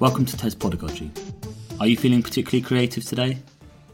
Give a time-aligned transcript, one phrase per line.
[0.00, 1.10] Welcome to TES Podagogy.
[1.80, 3.38] Are you feeling particularly creative today?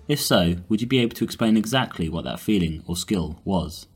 [0.08, 3.86] If so, would you be able to explain exactly what that feeling or skill was?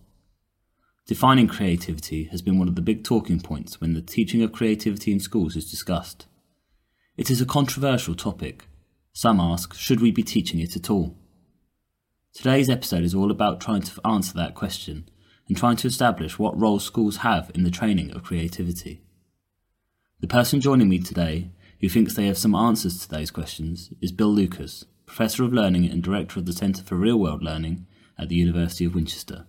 [1.06, 5.10] Defining creativity has been one of the big talking points when the teaching of creativity
[5.10, 6.26] in schools is discussed.
[7.16, 8.66] It is a controversial topic.
[9.12, 11.16] Some ask, should we be teaching it at all?
[12.32, 15.08] Today's episode is all about trying to answer that question
[15.48, 19.02] and trying to establish what role schools have in the training of creativity.
[20.20, 24.10] The person joining me today who thinks they have some answers to those questions is
[24.12, 27.86] Bill Lucas, Professor of Learning and Director of the Centre for Real World Learning
[28.18, 29.46] at the University of Winchester.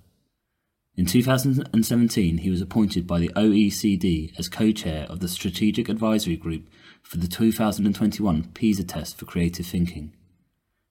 [0.98, 6.38] In 2017, he was appointed by the OECD as co chair of the Strategic Advisory
[6.38, 6.68] Group
[7.02, 10.14] for the 2021 PISA test for creative thinking.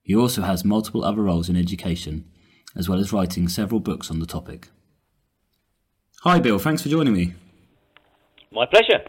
[0.03, 2.25] He also has multiple other roles in education,
[2.77, 4.69] as well as writing several books on the topic.
[6.25, 6.59] Hi, Bill.
[6.59, 7.35] Thanks for joining me.
[8.51, 9.05] My pleasure.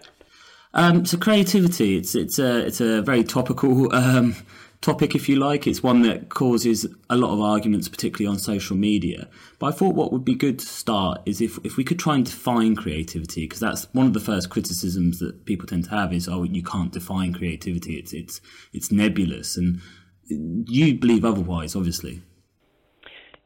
[0.73, 4.35] Um, so creativity, it's it's a it's a very topical um,
[4.81, 5.65] topic, if you like.
[5.65, 9.29] It's one that causes a lot of arguments, particularly on social media.
[9.59, 12.15] But I thought what would be good to start is if if we could try
[12.15, 16.11] and define creativity, because that's one of the first criticisms that people tend to have
[16.11, 17.93] is, oh, you can't define creativity.
[17.93, 18.41] It's it's
[18.73, 19.79] it's nebulous, and
[20.27, 22.23] you believe otherwise, obviously.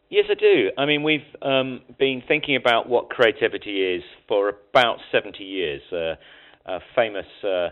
[0.10, 0.72] Yes, I do.
[0.76, 5.82] I mean, we've um, been thinking about what creativity is for about 70 years.
[5.92, 6.16] Uh,
[6.66, 7.70] a famous uh,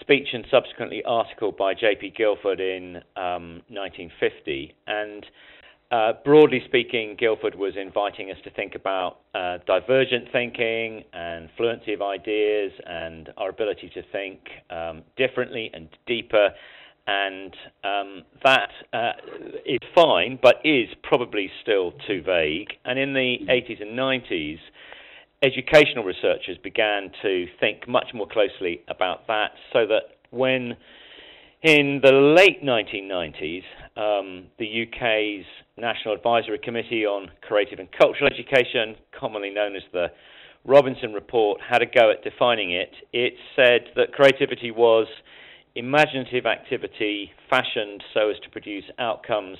[0.00, 2.14] speech and subsequently article by J.P.
[2.16, 4.74] Guilford in um, 1950.
[4.86, 5.26] And
[5.90, 11.94] uh, broadly speaking, Guilford was inviting us to think about uh, divergent thinking and fluency
[11.94, 14.38] of ideas and our ability to think
[14.70, 16.50] um, differently and deeper.
[17.06, 17.54] And
[17.84, 19.12] um, that uh,
[19.64, 22.68] is fine, but is probably still too vague.
[22.84, 24.58] And in the 80s and 90s,
[25.42, 30.76] educational researchers began to think much more closely about that so that when
[31.62, 33.62] in the late 1990s,
[33.96, 35.44] um, the UK's
[35.76, 40.06] National Advisory Committee on Creative and Cultural Education, commonly known as the
[40.64, 42.90] Robinson Report, had a go at defining it.
[43.12, 45.06] It said that creativity was
[45.76, 49.58] imaginative activity fashioned so as to produce outcomes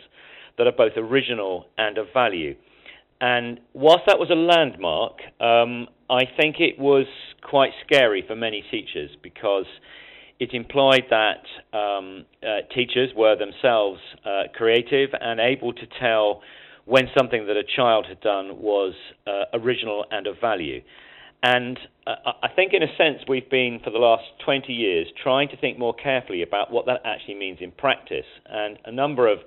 [0.59, 2.55] that are both original and of value.
[3.21, 7.07] And whilst that was a landmark, um, I think it was
[7.43, 9.67] quite scary for many teachers because
[10.39, 16.43] it implied that um, uh, teachers were themselves uh, creative and able to tell
[16.85, 18.95] when something that a child had done was
[19.27, 20.83] uh, original and of value.
[21.43, 25.49] And uh, I think, in a sense, we've been for the last 20 years trying
[25.49, 28.27] to think more carefully about what that actually means in practice.
[28.47, 29.39] And a number of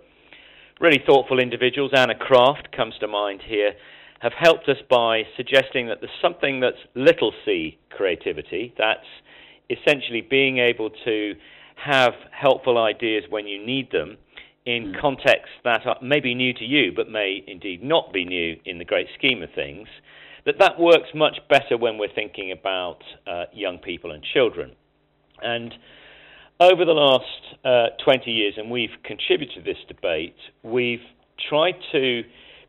[0.79, 3.73] really thoughtful individuals, Anna Craft comes to mind here,
[4.19, 8.73] have helped us by suggesting that there's something that's little c creativity.
[8.77, 9.07] That's
[9.69, 11.35] essentially being able to
[11.75, 14.17] have helpful ideas when you need them
[14.65, 15.01] in mm.
[15.01, 18.85] contexts that are maybe new to you, but may indeed not be new in the
[18.85, 19.87] great scheme of things.
[20.49, 24.71] That that works much better when we're thinking about uh, young people and children.
[25.43, 25.71] And
[26.59, 27.23] over the last
[27.63, 31.05] uh, 20 years, and we've contributed to this debate, we've
[31.47, 32.23] tried to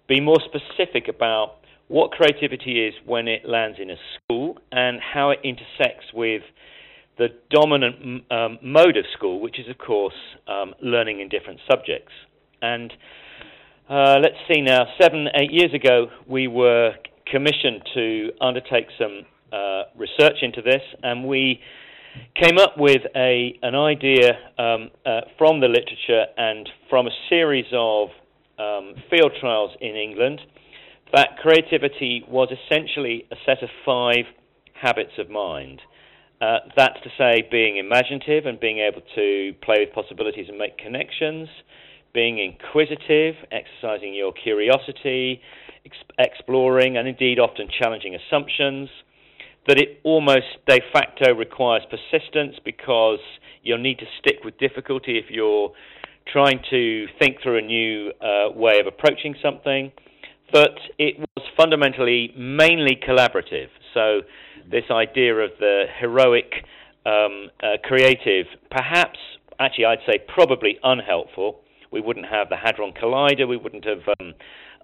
[0.08, 1.54] be more specific about
[1.88, 6.42] what creativity is when it lands in a school and how it intersects with
[7.16, 10.12] the dominant um, mode of school, which is, of course,
[10.48, 12.12] um, learning in different subjects.
[12.60, 12.92] And
[13.88, 16.92] uh, let's see now, seven, eight years ago, we were
[17.30, 21.60] commissioned to undertake some uh, research into this, and we
[22.34, 27.66] came up with a an idea um, uh, from the literature and from a series
[27.72, 28.08] of
[28.58, 30.40] um, field trials in England
[31.12, 34.26] that creativity was essentially a set of five
[34.74, 35.80] habits of mind.
[36.40, 40.78] Uh, that's to say, being imaginative and being able to play with possibilities and make
[40.78, 41.48] connections,
[42.14, 45.40] being inquisitive, exercising your curiosity,
[46.18, 48.88] exploring, and indeed often challenging assumptions
[49.66, 53.20] that it almost de facto requires persistence because
[53.62, 55.72] you'll need to stick with difficulty if you're
[56.26, 59.92] trying to think through a new uh, way of approaching something.
[60.52, 63.68] But it was fundamentally mainly collaborative.
[63.94, 64.22] So,
[64.70, 66.52] this idea of the heroic
[67.06, 69.18] um, uh, creative, perhaps,
[69.58, 71.60] actually, I'd say probably unhelpful.
[71.92, 74.34] We wouldn't have the Hadron Collider, we wouldn't have um,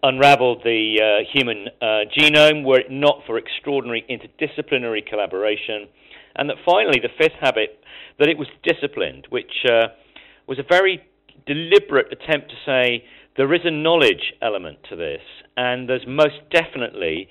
[0.03, 5.89] unraveled the uh, human uh, genome were it not for extraordinary interdisciplinary collaboration.
[6.35, 7.81] And that finally, the fifth habit,
[8.19, 9.89] that it was disciplined, which uh,
[10.47, 11.03] was a very
[11.47, 13.05] deliberate attempt to say
[13.37, 15.23] there is a knowledge element to this,
[15.57, 17.29] and there's most definitely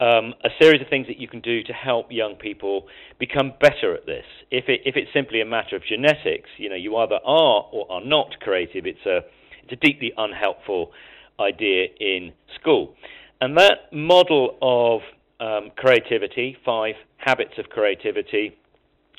[0.00, 2.86] um, a series of things that you can do to help young people
[3.18, 4.24] become better at this.
[4.50, 7.90] If it if it's simply a matter of genetics, you know, you either are or
[7.90, 8.86] are not creative.
[8.86, 9.18] It's a
[9.64, 10.92] it's a deeply unhelpful
[11.40, 12.94] idea in school,
[13.40, 15.00] and that model of
[15.40, 18.56] um, creativity, five habits of creativity,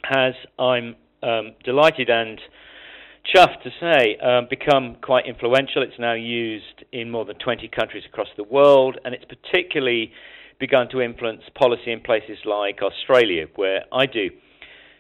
[0.03, 2.39] has I'm um, delighted and
[3.35, 5.83] chuffed to say, um, become quite influential.
[5.83, 10.11] It's now used in more than 20 countries across the world, and it's particularly
[10.59, 14.29] begun to influence policy in places like Australia, where I do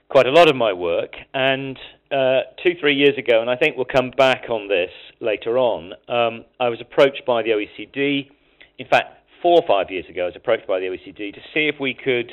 [0.09, 1.13] quite a lot of my work.
[1.33, 1.77] And
[2.11, 5.93] uh, two, three years ago, and I think we'll come back on this later on,
[6.07, 8.29] um, I was approached by the OECD.
[8.77, 11.67] In fact, four or five years ago, I was approached by the OECD to see
[11.67, 12.31] if we could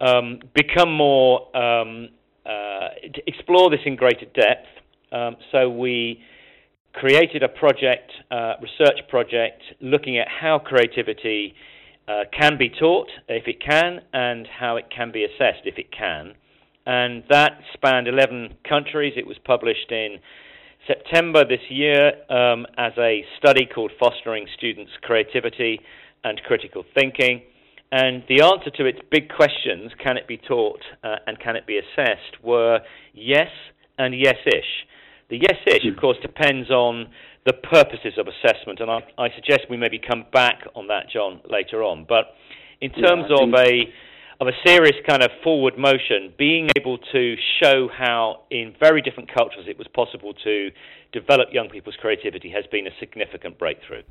[0.00, 2.10] um, become more, um,
[2.46, 2.88] uh,
[3.26, 4.66] explore this in greater depth.
[5.10, 6.22] Um, so we
[6.92, 11.54] created a project, uh, research project, looking at how creativity
[12.08, 15.90] uh, can be taught, if it can, and how it can be assessed, if it
[15.90, 16.34] can.
[16.86, 19.14] And that spanned 11 countries.
[19.16, 20.18] It was published in
[20.86, 25.80] September this year um, as a study called Fostering Students' Creativity
[26.24, 27.42] and Critical Thinking.
[27.92, 31.66] And the answer to its big questions, can it be taught uh, and can it
[31.66, 32.80] be assessed, were
[33.12, 33.50] yes
[33.98, 34.86] and yes ish.
[35.28, 37.08] The yes ish, of course, depends on
[37.46, 41.40] the purposes of assessment, and I, I, suggest we maybe come back on that, John,
[41.50, 42.06] later on.
[42.08, 42.34] But
[42.80, 43.84] in terms yeah, of a
[44.42, 49.32] of a serious kind of forward motion, being able to show how in very different
[49.32, 50.70] cultures it was possible to
[51.12, 54.02] develop young people's creativity has been a significant breakthrough.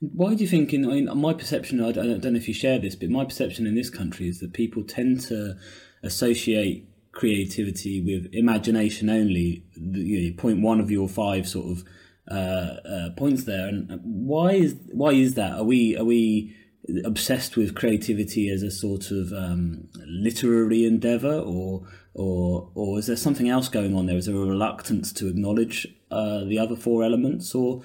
[0.00, 0.72] Why do you think?
[0.72, 3.26] In, in my perception, I don't, I don't know if you share this, but my
[3.26, 5.56] perception in this country is that people tend to
[6.02, 9.64] associate creativity with imagination only.
[9.76, 11.84] The, you know, point one of your five sort of
[12.30, 15.52] uh, uh, points there, and why is why is that?
[15.52, 16.56] Are we are we
[17.04, 23.16] obsessed with creativity as a sort of um, literary endeavor, or or or is there
[23.16, 24.16] something else going on there?
[24.16, 27.82] Is there a reluctance to acknowledge uh, the other four elements, or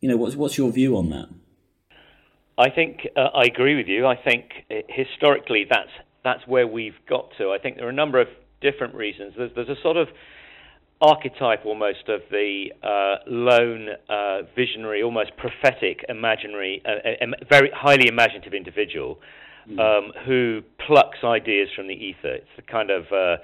[0.00, 1.28] you know, what's what's your view on that?
[2.56, 4.06] I think uh, I agree with you.
[4.06, 5.90] I think uh, historically that's
[6.22, 7.50] that's where we've got to.
[7.50, 8.28] I think there are a number of
[8.60, 9.34] different reasons.
[9.36, 10.08] There's, there's a sort of
[11.00, 18.54] archetype almost of the uh, lone, uh, visionary, almost prophetic, imaginary, uh, very highly imaginative
[18.54, 19.18] individual
[19.68, 19.78] mm.
[19.78, 22.34] um, who plucks ideas from the ether.
[22.34, 23.42] It's the kind of uh,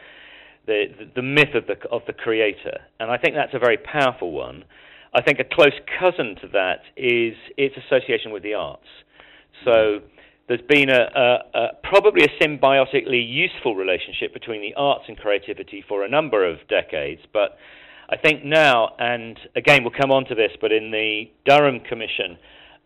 [0.67, 4.31] the, the myth of the of the creator, and I think that's a very powerful
[4.31, 4.65] one.
[5.13, 8.87] I think a close cousin to that is its association with the arts.
[9.65, 10.01] So
[10.51, 15.85] there's been a, a, a, probably a symbiotically useful relationship between the arts and creativity
[15.89, 17.57] for a number of decades, but
[18.09, 22.37] I think now, and again we'll come on to this, but in the Durham Commission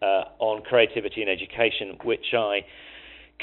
[0.02, 2.66] uh, on Creativity and Education, which I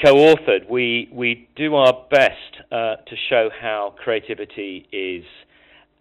[0.00, 5.24] co-authored, we we do our best uh, to show how creativity is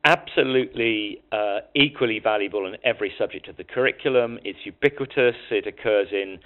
[0.06, 4.38] absolutely uh, equally valuable in every subject of the curriculum.
[4.44, 5.35] It's ubiquitous.
[5.50, 6.38] It occurs in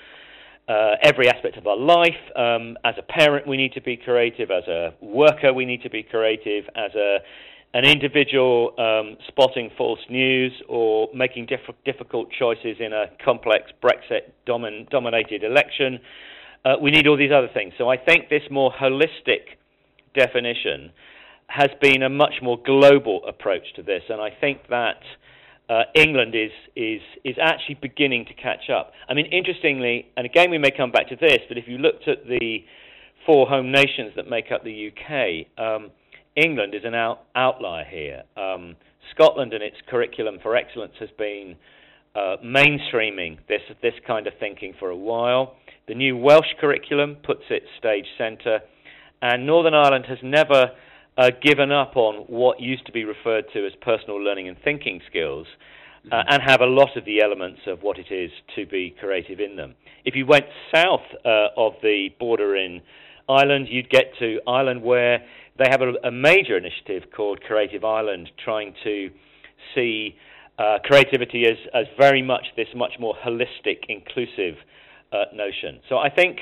[0.68, 2.18] uh, every aspect of our life.
[2.36, 4.50] Um, as a parent, we need to be creative.
[4.52, 6.66] As a worker, we need to be creative.
[6.76, 7.20] As a
[7.74, 14.32] an individual um, spotting false news or making diff- difficult choices in a complex Brexit
[14.48, 16.00] domin- dominated election,
[16.64, 17.74] uh, we need all these other things.
[17.78, 19.58] So I think this more holistic
[20.16, 20.92] definition
[21.48, 25.02] has been a much more global approach to this, and I think that
[25.70, 28.92] uh, England is is is actually beginning to catch up.
[29.10, 32.08] I mean, interestingly, and again we may come back to this, but if you looked
[32.08, 32.64] at the
[33.26, 35.92] four home nations that make up the UK, um,
[36.36, 38.24] England is an out, outlier here.
[38.38, 38.76] Um,
[39.12, 41.56] Scotland and its curriculum for excellence has been
[42.16, 45.56] uh, mainstreaming this this kind of thinking for a while.
[45.88, 48.60] The new Welsh curriculum puts it stage centre,
[49.22, 50.72] and Northern Ireland has never
[51.18, 55.02] uh, given up on what used to be referred to as personal learning and thinking
[55.10, 55.48] skills,
[56.12, 56.34] uh, mm-hmm.
[56.34, 59.56] and have a lot of the elements of what it is to be creative in
[59.56, 59.76] them.
[60.04, 62.82] If you went south uh, of the border in
[63.28, 65.26] Ireland, you'd get to Ireland where
[65.58, 69.10] they have a, a major initiative called Creative Ireland, trying to
[69.74, 70.16] see
[70.60, 74.56] uh, creativity as, as very much this much more holistic, inclusive
[75.12, 75.80] uh, notion.
[75.90, 76.40] So I think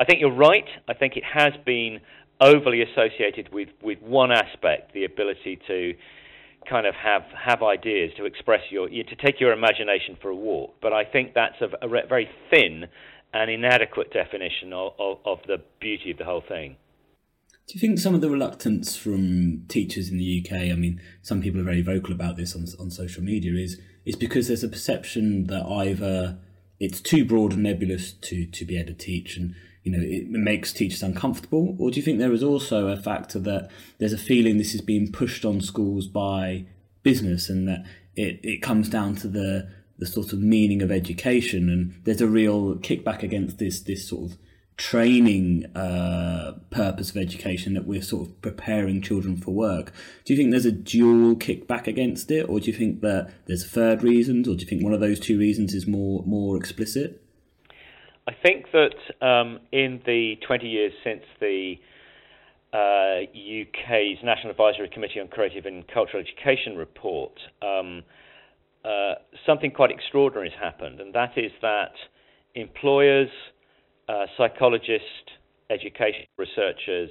[0.00, 0.66] I think you're right.
[0.88, 2.00] I think it has been
[2.40, 5.94] overly associated with, with one aspect, the ability to
[6.68, 10.74] kind of have have ideas, to express your, to take your imagination for a walk.
[10.82, 12.86] But I think that's a, a very thin
[13.32, 16.76] and inadequate definition of, of, of the beauty of the whole thing.
[17.68, 21.42] Do you think some of the reluctance from teachers in the UK, I mean, some
[21.42, 24.68] people are very vocal about this on, on social media, is is because there's a
[24.68, 26.38] perception that either
[26.80, 29.54] it's too broad and nebulous to, to be able to teach, and
[29.88, 33.38] you know it makes teachers uncomfortable, or do you think there is also a factor
[33.40, 36.66] that there's a feeling this is being pushed on schools by
[37.02, 37.84] business and that
[38.16, 39.68] it, it comes down to the
[39.98, 44.30] the sort of meaning of education and there's a real kickback against this this sort
[44.30, 44.38] of
[44.76, 49.92] training uh, purpose of education that we're sort of preparing children for work.
[50.24, 53.66] Do you think there's a dual kickback against it, or do you think that there's
[53.66, 57.20] third reasons, or do you think one of those two reasons is more more explicit?
[58.28, 61.76] I think that um, in the 20 years since the
[62.74, 67.32] uh, UK's National Advisory Committee on Creative and Cultural Education report,
[67.62, 68.02] um,
[68.84, 69.14] uh,
[69.46, 71.92] something quite extraordinary has happened, and that is that
[72.54, 73.30] employers,
[74.10, 75.32] uh, psychologists,
[75.70, 77.08] education researchers,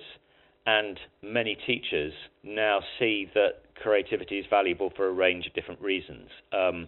[0.68, 6.30] and many teachers now see that creativity is valuable for a range of different reasons.
[6.54, 6.88] Um,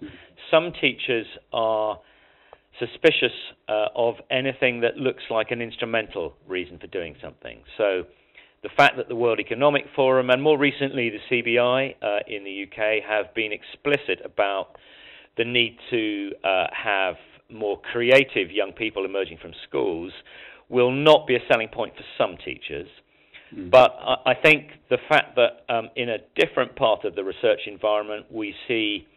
[0.51, 1.97] some teachers are
[2.79, 3.35] suspicious
[3.67, 7.59] uh, of anything that looks like an instrumental reason for doing something.
[7.77, 8.03] So,
[8.61, 12.63] the fact that the World Economic Forum and more recently the CBI uh, in the
[12.63, 14.75] UK have been explicit about
[15.37, 17.15] the need to uh, have
[17.49, 20.11] more creative young people emerging from schools
[20.67, 22.87] will not be a selling point for some teachers.
[23.55, 23.71] Mm.
[23.71, 27.61] But I, I think the fact that um, in a different part of the research
[27.65, 29.07] environment we see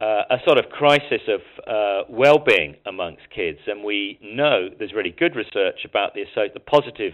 [0.00, 5.14] uh, a sort of crisis of uh, well-being amongst kids, and we know there's really
[5.18, 7.12] good research about the, the positive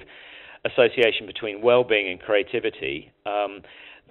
[0.64, 3.12] association between well-being and creativity.
[3.26, 3.60] Um,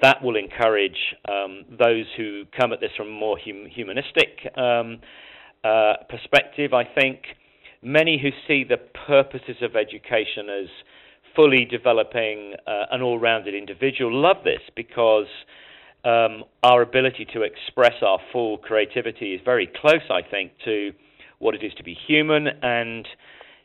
[0.01, 0.97] that will encourage
[1.29, 4.99] um, those who come at this from a more hum- humanistic um,
[5.63, 6.73] uh, perspective.
[6.73, 7.19] I think
[7.81, 10.69] many who see the purposes of education as
[11.35, 15.27] fully developing uh, an all-rounded individual love this because
[16.03, 20.91] um, our ability to express our full creativity is very close, I think, to
[21.39, 22.47] what it is to be human.
[22.47, 23.07] And,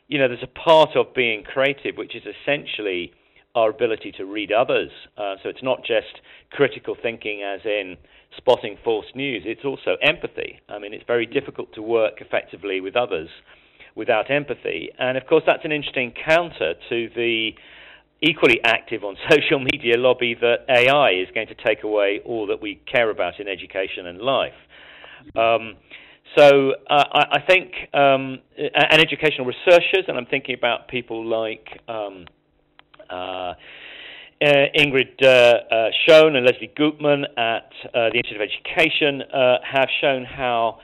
[0.07, 3.13] you know, there's a part of being creative which is essentially
[3.55, 4.91] our ability to read others.
[5.17, 7.97] Uh, so it's not just critical thinking as in
[8.37, 10.59] spotting false news, it's also empathy.
[10.69, 13.29] I mean, it's very difficult to work effectively with others
[13.95, 14.91] without empathy.
[14.99, 17.51] And of course, that's an interesting counter to the
[18.21, 22.61] equally active on social media lobby that AI is going to take away all that
[22.61, 24.53] we care about in education and life.
[25.35, 25.75] Um,
[26.35, 31.67] so uh, I, I, think, um, and educational researchers, and I'm thinking about people like
[31.87, 32.25] um,
[33.09, 33.53] uh,
[34.39, 39.23] uh, Ingrid uh, uh, Schoon and Leslie Gutman at uh, the Institute of Education
[39.63, 40.79] have shown how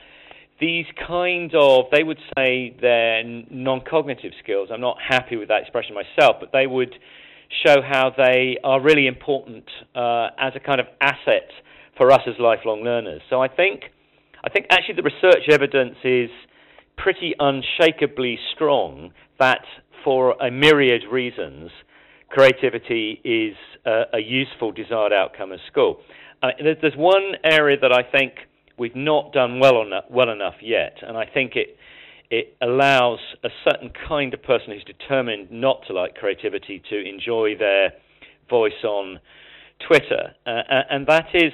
[0.60, 4.70] these kind of, they would say they're non cognitive skills.
[4.72, 6.94] I'm not happy with that expression myself, but they would
[7.64, 11.50] show how they are really important uh, as a kind of asset
[11.96, 13.22] for us as lifelong learners.
[13.30, 13.84] So I think,
[14.44, 16.30] I think actually the research evidence is
[16.96, 19.64] pretty unshakably strong that
[20.02, 21.70] for a myriad reasons,
[22.28, 25.98] creativity is a, a useful desired outcome of school.
[26.42, 28.34] Uh, there's, there's one area that I think
[28.78, 31.76] we've not done well, on, well enough yet, and I think it
[32.30, 37.56] it allows a certain kind of person who's determined not to like creativity to enjoy
[37.58, 37.92] their
[38.48, 39.20] voice on
[39.86, 40.34] Twitter.
[40.46, 41.52] Uh, and that is,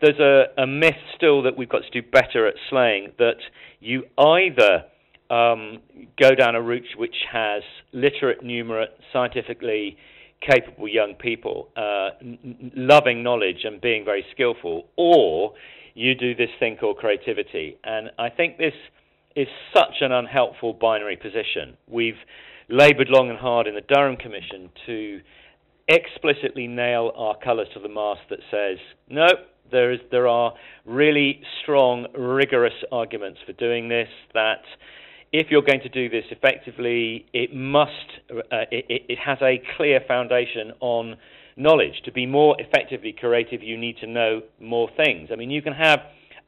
[0.00, 3.36] there's a, a, myth still that we've got to do better at slaying that
[3.80, 4.84] you either
[5.30, 5.78] um,
[6.18, 7.62] go down a route which has
[7.92, 9.96] literate, numerate, scientifically
[10.40, 15.52] capable young people, uh, n- loving knowledge and being very skillful, or
[15.94, 17.76] you do this thing called creativity.
[17.84, 18.72] And I think this
[19.36, 21.76] is such an unhelpful binary position.
[21.88, 22.18] We've
[22.68, 25.20] laboured long and hard in the Durham Commission to
[25.88, 29.26] explicitly nail our colours to the mast that says, no,
[29.70, 34.62] there, is, there are really strong, rigorous arguments for doing this, that
[35.32, 37.92] if you're going to do this effectively, it must,
[38.30, 41.16] uh, it, it has a clear foundation on
[41.56, 42.02] knowledge.
[42.04, 45.30] To be more effectively creative, you need to know more things.
[45.32, 46.00] I mean, you can have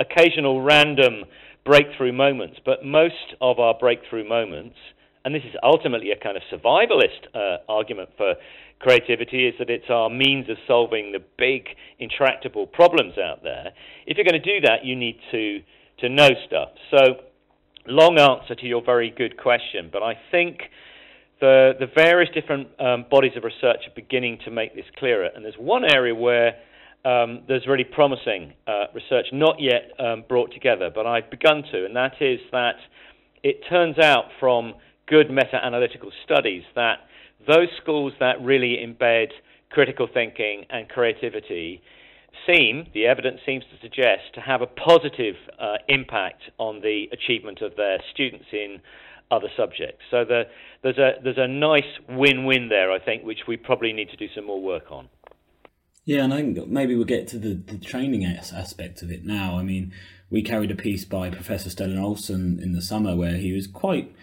[0.03, 1.25] occasional random
[1.65, 4.77] breakthrough moments, but most of our breakthrough moments,
[5.25, 8.35] and this is ultimately a kind of survivalist uh, argument for
[8.81, 11.69] creativity, is that it's our means of solving the big
[11.99, 13.71] intractable problems out there.
[14.07, 15.61] If you're going to do that, you need to
[15.99, 16.71] to know stuff.
[16.91, 17.15] So,
[17.87, 20.63] long answer to your very good question, but I think
[21.41, 25.45] the the various different um, bodies of research are beginning to make this clearer, and
[25.45, 26.55] there's one area where
[27.05, 31.85] um, there's really promising uh, research not yet um, brought together, but I've begun to,
[31.85, 32.77] and that is that
[33.43, 34.75] it turns out from
[35.09, 37.01] good meta analytical studies that
[37.47, 39.29] those schools that really embed
[39.71, 41.83] critical thinking and creativity
[42.47, 47.61] seem, the evidence seems to suggest, to have a positive uh, impact on the achievement
[47.63, 48.81] of their students in
[49.31, 50.03] other subjects.
[50.11, 50.45] So the,
[50.83, 54.27] there's a there's a nice win-win there, I think, which we probably need to do
[54.35, 55.09] some more work on.
[56.05, 59.57] Yeah, and I think maybe we'll get to the, the training aspect of it now.
[59.57, 59.93] I mean,
[60.31, 64.15] we carried a piece by Professor Stellan Ohlsson in the summer where he was quite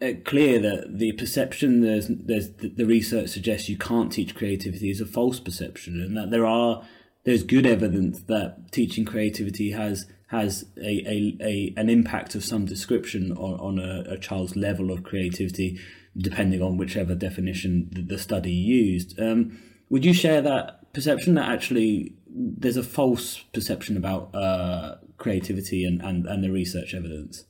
[0.00, 5.00] uh, clear that the perception there's there's the research suggests you can't teach creativity is
[5.00, 6.82] a false perception, and that there are
[7.24, 12.64] there's good evidence that teaching creativity has has a, a, a an impact of some
[12.64, 15.78] description on, on a, a child's level of creativity,
[16.16, 19.18] depending on whichever definition the, the study used.
[19.18, 19.58] Um,
[19.90, 26.00] would you share that perception that actually there's a false perception about uh, creativity and,
[26.02, 27.44] and, and the research evidence?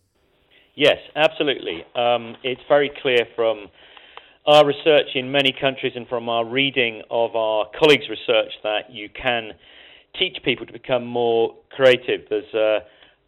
[0.75, 1.85] Yes, absolutely.
[1.95, 3.67] Um, it's very clear from
[4.47, 9.09] our research in many countries and from our reading of our colleagues' research that you
[9.11, 9.53] can
[10.19, 12.23] teach people to become more creative.
[12.31, 12.79] There's a,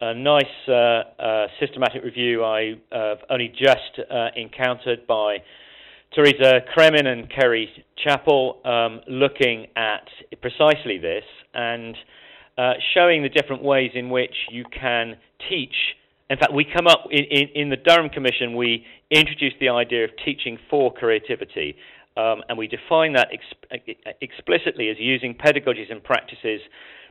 [0.00, 5.38] a nice uh, uh, systematic review I have uh, only just uh, encountered by
[6.14, 10.07] Teresa Cremin and Kerry Chappell um, looking at
[10.40, 11.97] precisely this and
[12.59, 15.16] uh, showing the different ways in which you can
[15.49, 15.75] teach
[16.33, 20.04] in fact, we come up in, in, in the Durham Commission, we introduced the idea
[20.04, 21.76] of teaching for creativity.
[22.16, 26.62] Um, and we define that ex- explicitly as using pedagogies and practices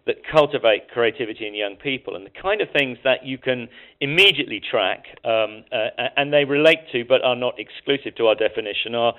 [0.08, 4.60] that cultivate creativity in young people and the kind of things that you can immediately
[4.60, 9.14] track um, uh, and they relate to but are not exclusive to our definition are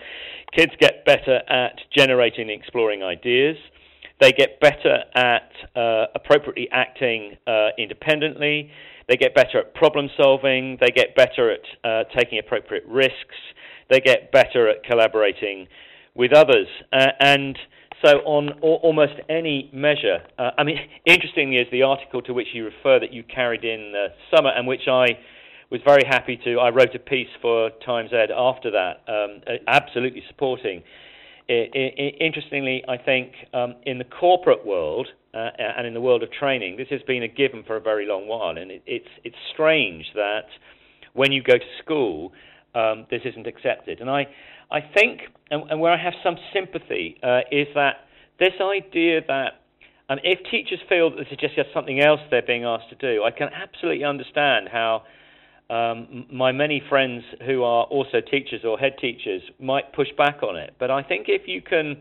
[0.57, 3.57] kids get better at generating and exploring ideas.
[4.21, 8.71] They get better at uh, appropriately acting uh, independently.
[9.09, 10.79] They get better at problem solving.
[10.81, 13.37] They get better at uh, taking appropriate risks.
[13.91, 15.67] They get better at collaborating
[16.15, 16.69] with others.
[16.93, 17.59] Uh, and
[18.05, 22.65] so, on almost any measure, uh, I mean, interestingly, is the article to which you
[22.65, 25.19] refer that you carried in the summer, and which I
[25.71, 26.59] was very happy to.
[26.59, 30.83] I wrote a piece for Times Ed after that, um, absolutely supporting.
[31.49, 36.77] interestingly, I think um, in the corporate world, uh, and in the world of training,
[36.77, 40.05] this has been a given for a very long while, and it, it's it's strange
[40.15, 40.47] that
[41.15, 42.33] when you go to school,
[42.75, 44.01] um, this isn't accepted.
[44.01, 44.27] And I
[44.73, 48.07] I think, and, and where I have some sympathy, uh, is that
[48.39, 49.61] this idea that
[50.09, 53.23] um, if teachers feel that this is just something else they're being asked to do,
[53.23, 55.05] I can absolutely understand how.
[55.71, 60.55] Um, my many friends who are also teachers or head teachers might push back on
[60.57, 61.97] it, but I think if you can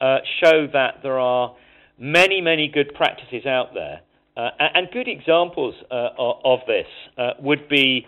[0.00, 1.54] uh, show that there are
[1.98, 4.00] many, many good practices out there.
[4.36, 6.86] Uh, and good examples uh, of this
[7.16, 8.06] uh, would be,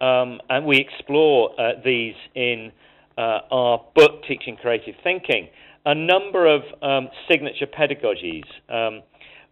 [0.00, 2.70] um, and we explore uh, these in
[3.16, 5.48] uh, our book, Teaching Creative Thinking,
[5.84, 9.02] a number of um, signature pedagogies, um,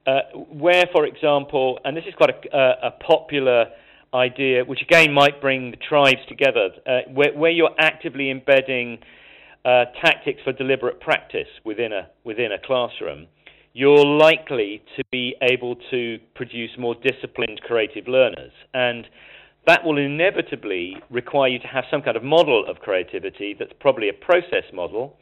[0.07, 3.67] uh, where, for example, and this is quite a, a, popular
[4.13, 6.71] idea, which again might bring the tribes together,
[7.13, 8.99] where, where, you're actively embedding
[9.65, 13.27] tactics for deliberate practice within a, within a classroom
[13.75, 18.53] you're likely to be able to produce more disciplined creative learners.
[18.73, 19.05] And
[19.67, 24.09] that will inevitably require you to have some kind of model of creativity that's probably
[24.09, 25.17] a process model,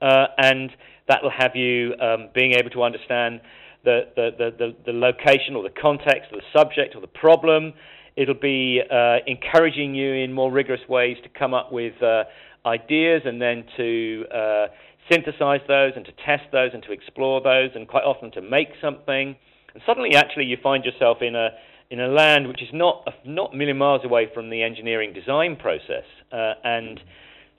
[0.00, 0.70] uh, and
[1.08, 3.40] that will have you um, being able to understand
[3.84, 7.72] the, the, the, the, location or the context or the subject or the problem.
[8.16, 12.24] It'll be uh, encouraging you in more rigorous ways to come up with uh,
[12.64, 14.66] ideas and then to uh,
[15.10, 18.68] synthesize those and to test those and to explore those and quite often to make
[18.80, 19.34] something.
[19.74, 21.50] And suddenly, actually, you find yourself in a
[21.92, 25.56] in a land which is not not a million miles away from the engineering design
[25.56, 26.04] process.
[26.32, 26.98] Uh, and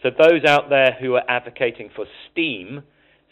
[0.01, 2.81] so, those out there who are advocating for STEAM,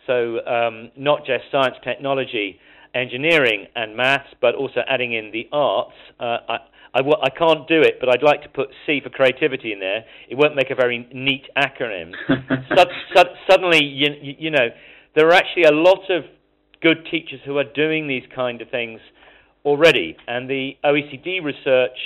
[0.05, 2.59] so um, not just science, technology,
[2.93, 6.57] engineering, and maths, but also adding in the arts, uh, I,
[6.93, 9.79] I w- I can't do it, but I'd like to put C for creativity in
[9.79, 10.05] there.
[10.29, 12.11] It won't make a very neat acronym.
[13.49, 14.69] suddenly, you, you know,
[15.15, 16.25] there are actually a lot of
[16.79, 18.99] good teachers who are doing these kind of things
[19.65, 20.15] already.
[20.27, 21.97] And the OECD research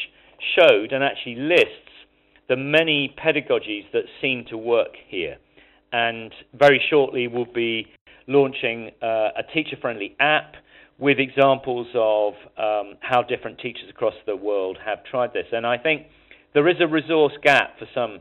[0.58, 1.70] showed and actually lists
[2.48, 5.38] the many pedagogies that seem to work here.
[5.92, 7.88] And very shortly, we'll be
[8.28, 10.56] launching uh, a teacher friendly app
[10.98, 15.46] with examples of um, how different teachers across the world have tried this.
[15.52, 16.08] And I think
[16.54, 18.20] there is a resource gap for some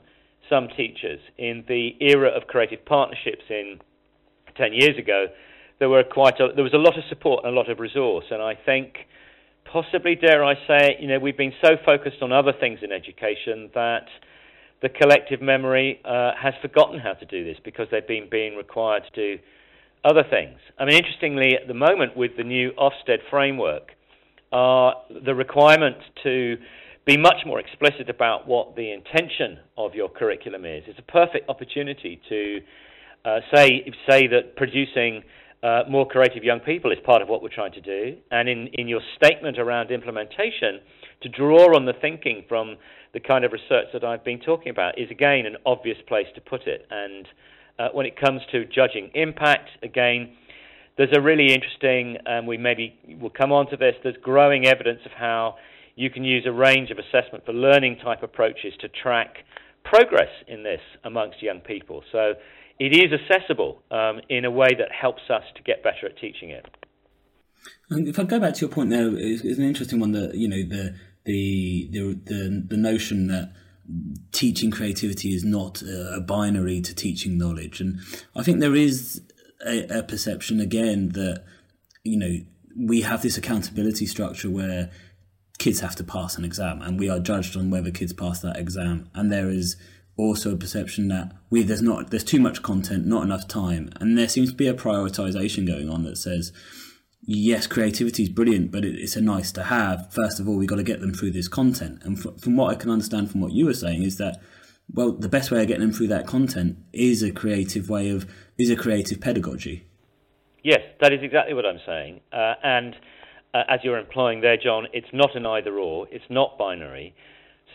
[0.51, 1.21] some teachers.
[1.39, 3.79] In the era of creative partnerships in
[4.59, 5.27] 10 years ago,
[5.79, 8.27] there were quite a, there was a lot of support and a lot of resource.
[8.31, 8.95] And I think
[9.71, 12.93] possibly, dare I say it, you know, we've been so focused on other things in
[12.93, 14.07] education that
[14.83, 19.03] the collective memory uh, has forgotten how to do this because they've been being required
[19.15, 19.43] to do
[20.05, 20.59] other things.
[20.79, 23.93] I mean, interestingly, at the moment with the new Ofsted framework,
[24.53, 24.93] uh,
[25.25, 26.57] the requirement to
[27.07, 30.85] be much more explicit about what the intention of your curriculum is.
[30.87, 32.61] It's a perfect opportunity to
[33.25, 35.23] uh, say say that producing
[35.65, 38.69] uh, more creative young people is part of what we're trying to do, and in,
[38.75, 40.81] in your statement around implementation,
[41.23, 42.77] to draw on the thinking from
[43.15, 46.41] the kind of research that I've been talking about is again an obvious place to
[46.43, 46.87] put it.
[46.91, 47.27] And
[47.79, 50.35] uh, when it comes to judging impact, again,
[50.99, 55.01] there's a really interesting, and we maybe will come on to this, there's growing evidence
[55.07, 55.57] of how
[55.97, 59.39] you can use a range of assessment for learning type approaches to track
[59.83, 62.03] progress in this amongst young people.
[62.13, 62.35] So
[62.79, 66.51] it is accessible um, in a way that helps us to get better at teaching
[66.51, 66.67] it.
[67.91, 70.35] And if I go back to your point there, it's, it's an interesting one that
[70.35, 73.53] you know the the the the, the notion that
[74.33, 78.01] teaching creativity is not a binary to teaching knowledge, and
[78.35, 79.23] I think there is
[79.67, 81.45] a, a perception again that
[82.03, 82.39] you know
[82.77, 84.91] we have this accountability structure where
[85.59, 88.57] kids have to pass an exam and we are judged on whether kids pass that
[88.57, 89.77] exam and there is
[90.17, 93.91] also a perception that we there's not there's too much content not enough time.
[94.01, 96.53] And there seems to be a prioritization going on that says
[97.27, 100.13] yes creativity is brilliant but it, it's a nice to have.
[100.13, 102.03] First of all we've got to get them through this content.
[102.05, 104.41] And f- from what i can understand from what you were saying is that
[104.93, 108.31] well the best way of getting them through that content is a creative way of
[108.59, 109.87] is a creative pedagogy.
[110.63, 112.21] Yes that is exactly what i'm saying.
[112.33, 112.97] Uh, and
[113.55, 117.15] uh, as you're implying there, John, it's not an either or, it's not binary.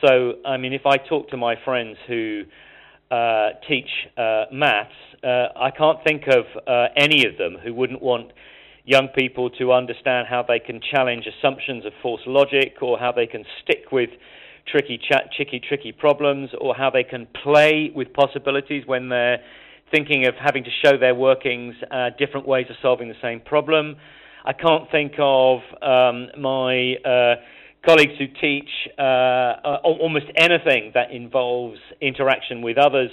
[0.06, 2.44] So, I mean, if I talk to my friends who
[3.12, 4.92] uh, teach uh, maths,
[5.24, 8.32] uh, I can't think of uh, any of them who wouldn't want
[8.86, 13.28] young people to understand how they can challenge assumptions of false logic or how they
[13.28, 14.10] can stick with
[14.68, 19.40] tricky, ch- tricky, tricky problems or how they can play with possibilities when they're
[19.92, 23.98] thinking of having to show their workings uh, different ways of solving the same problem.
[24.46, 27.36] I can't think of um, my uh,
[27.86, 33.12] colleagues who teach uh, almost anything that involves interaction with others,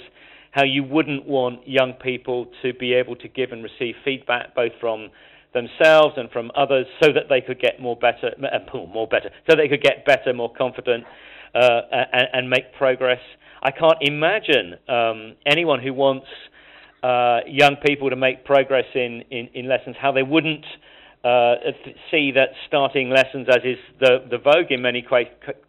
[0.51, 4.71] how you wouldn't want young people to be able to give and receive feedback both
[4.79, 5.09] from
[5.53, 9.55] themselves and from others so that they could get more better, uh, more better, so
[9.55, 11.03] they could get better, more confident,
[11.55, 13.21] uh, and, and, make progress.
[13.63, 16.27] I can't imagine um, anyone who wants
[17.01, 20.65] uh, young people to make progress in, in, in lessons how they wouldn't
[21.27, 21.55] uh,
[22.09, 25.05] see that starting lessons, as is the, the vogue in many,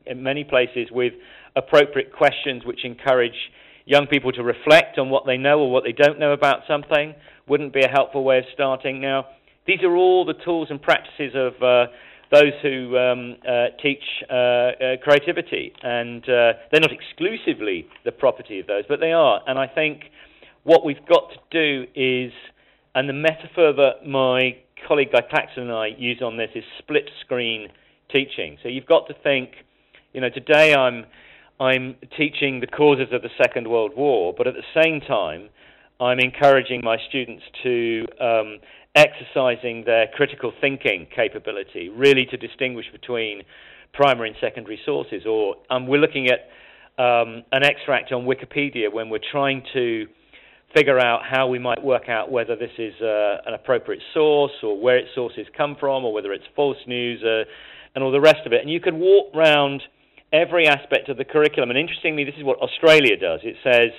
[0.07, 1.15] in many places, with
[1.57, 3.51] appropriate questions which encourage
[3.85, 7.15] young people to reflect on what they know or what they don't know about something,
[7.49, 9.01] wouldn't be a helpful way of starting.
[9.01, 9.27] Now,
[9.67, 11.87] these are all the tools and practices of uh,
[12.31, 18.61] those who um, uh, teach uh, uh creativity, and uh, they're not exclusively the property
[18.61, 19.41] of those, but they are.
[19.47, 20.05] And I think
[20.65, 22.33] what we've got to do is,
[22.95, 27.11] and the metaphor that my colleague Guy Claxton and I use on this is split
[27.21, 27.69] screen
[28.11, 28.59] teaching.
[28.63, 29.51] So you've got to think,
[30.13, 31.07] you know, today I'm
[31.61, 35.49] I'm teaching the causes of the Second World War, but at the same time,
[36.01, 38.59] I'm encouraging my students to um,
[38.95, 43.43] exercising their critical thinking capability, really to distinguish between
[43.93, 45.23] primary and secondary sources.
[45.27, 46.49] Or um, we're looking at
[47.03, 50.07] um, an extract on Wikipedia when we're trying to
[50.75, 54.79] figure out how we might work out whether this is uh, an appropriate source or
[54.81, 57.45] where its sources come from or whether it's false news uh,
[57.95, 58.61] and all the rest of it.
[58.61, 59.83] And you could walk round
[60.33, 61.71] every aspect of the curriculum.
[61.71, 63.41] And interestingly, this is what Australia does.
[63.43, 63.91] It says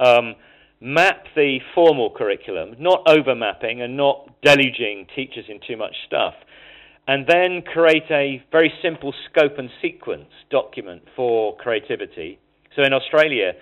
[0.00, 0.34] um,
[0.80, 6.34] map the formal curriculum, not overmapping and not deluging teachers in too much stuff.
[7.06, 12.38] And then create a very simple scope and sequence document for creativity.
[12.76, 13.52] So in Australia,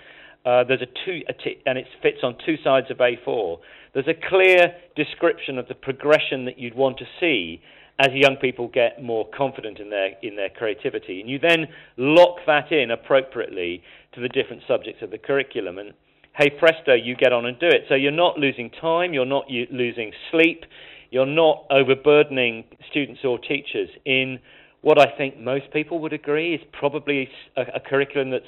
[0.44, 3.58] uh, there's a two, a t- and it fits on two sides of A4.
[3.92, 7.60] There's a clear description of the progression that you'd want to see
[7.98, 11.66] as young people get more confident in their in their creativity, and you then
[11.98, 13.82] lock that in appropriately
[14.14, 15.78] to the different subjects of the curriculum.
[15.78, 15.92] And
[16.34, 17.84] hey presto, you get on and do it.
[17.88, 20.64] So you're not losing time, you're not losing sleep,
[21.10, 24.38] you're not overburdening students or teachers in
[24.80, 28.44] what I think most people would agree is probably a, a curriculum that's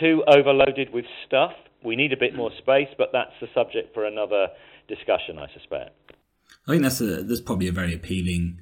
[0.00, 1.52] too overloaded with stuff.
[1.84, 4.48] We need a bit more space, but that's the subject for another
[4.88, 6.12] discussion, I suspect.
[6.66, 8.58] I think that's a, that's probably a very appealing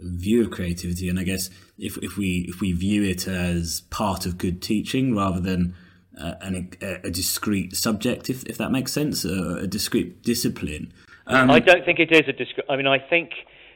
[0.00, 4.26] view of creativity, and I guess if if we if we view it as part
[4.26, 5.74] of good teaching rather than
[6.20, 10.92] uh, an, a, a, discrete subject, if if that makes sense, a, a discrete discipline.
[11.26, 12.66] Um, I don't think it is a discrete.
[12.68, 13.30] I mean, I think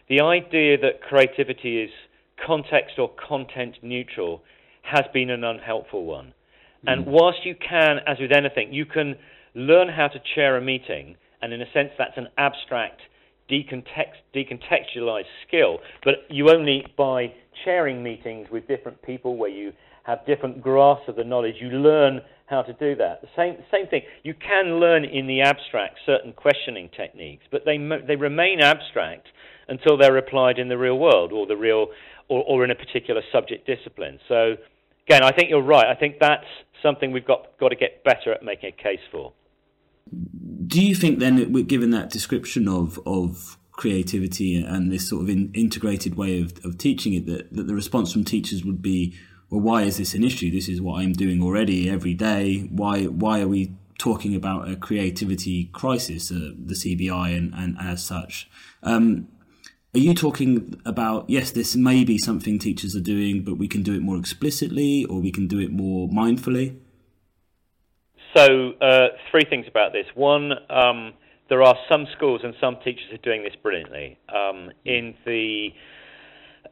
[0.09, 1.91] the idea that creativity is
[2.45, 4.43] context or content neutral
[4.83, 6.33] has been an unhelpful one.
[6.87, 7.09] And mm.
[7.09, 9.17] whilst you can, as with anything, you can
[9.55, 13.01] learn how to chair a meeting, and in a sense, that's an abstract,
[13.51, 15.79] decontext, decontextualized skill.
[16.05, 17.33] But you only, by
[17.65, 19.73] chairing meetings with different people where you
[20.05, 23.21] have different grasps of the knowledge, you learn how to do that.
[23.21, 24.03] The same, same thing.
[24.23, 29.27] You can learn in the abstract certain questioning techniques, but they, they remain abstract
[29.69, 31.89] until they're applied in the real world or the real
[32.29, 34.19] or, or in a particular subject discipline.
[34.29, 34.55] So
[35.09, 35.87] again, I think you're right.
[35.87, 36.47] I think that's
[36.83, 39.33] something we've got got to get better at making a case for.
[40.67, 45.53] Do you think then, given that description of of creativity and this sort of in,
[45.55, 49.15] integrated way of, of teaching it, that, that the response from teachers would be,
[49.51, 50.51] well, why is this an issue?
[50.51, 52.69] This is what I'm doing already every day.
[52.71, 58.05] Why why are we talking about a creativity crisis, uh, the CBI, and, and as
[58.05, 58.51] such?
[58.83, 59.29] Um,
[59.95, 63.83] are you talking about yes, this may be something teachers are doing, but we can
[63.83, 66.77] do it more explicitly, or we can do it more mindfully?
[68.37, 70.05] So, uh, three things about this.
[70.15, 71.15] One, um,
[71.49, 74.19] there are some schools and some teachers are doing this brilliantly.
[74.29, 75.69] Um, in the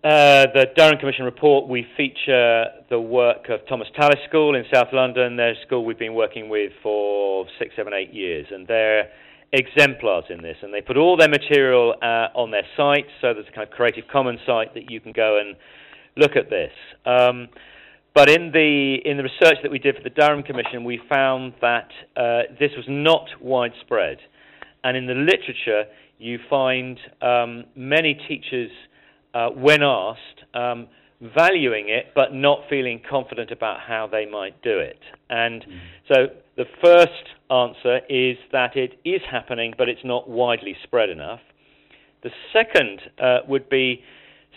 [0.04, 4.88] uh, the Durham Commission report, we feature the work of Thomas Tallis School in South
[4.92, 5.36] London.
[5.36, 9.08] They're a school we've been working with for six, seven, eight years, and they're
[9.56, 10.56] exemplars in this.
[10.62, 13.72] And they put all their material uh, on their site, so there's a kind of
[13.72, 15.56] Creative Commons site that you can go and
[16.16, 16.72] look at this.
[17.04, 17.48] Um,
[18.14, 21.52] but in the in the research that we did for the Durham Commission, we found
[21.60, 24.18] that uh, this was not widespread,
[24.84, 25.84] and in the literature,
[26.18, 28.70] you find um, many teachers
[29.34, 30.88] uh, when asked, um,
[31.20, 35.00] valuing it but not feeling confident about how they might do it.
[35.28, 35.78] And mm.
[36.08, 41.40] so the first answer is that it is happening, but it's not widely spread enough.
[42.22, 44.02] The second uh, would be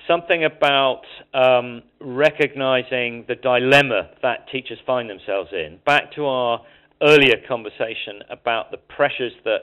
[0.07, 1.01] something about
[1.33, 5.79] um, recognizing the dilemma that teachers find themselves in.
[5.85, 6.61] Back to our
[7.01, 9.59] earlier conversation about the pressures that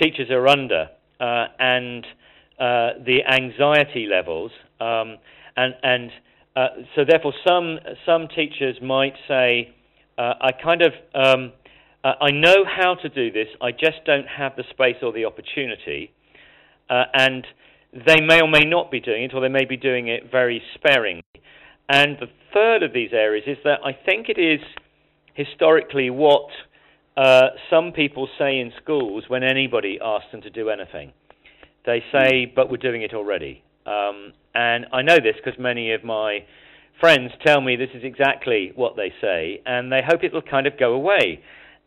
[0.00, 0.88] teachers are under
[1.20, 2.04] uh, and
[2.58, 4.50] uh, the anxiety levels.
[4.80, 5.18] Um,
[5.56, 6.10] and and
[6.56, 9.74] uh, so, therefore, some, some teachers might say,
[10.16, 10.92] uh, I kind of.
[11.14, 11.52] Um,
[12.08, 15.24] uh, I know how to do this, I just don't have the space or the
[15.24, 16.12] opportunity.
[16.88, 17.46] Uh, and
[17.92, 20.62] they may or may not be doing it, or they may be doing it very
[20.74, 21.22] sparingly.
[21.88, 24.60] And the third of these areas is that I think it is
[25.34, 26.48] historically what
[27.16, 31.12] uh, some people say in schools when anybody asks them to do anything.
[31.86, 33.62] They say, but we're doing it already.
[33.86, 36.40] Um, and I know this because many of my
[37.00, 40.78] friends tell me this is exactly what they say, and they hope it'll kind of
[40.78, 41.40] go away.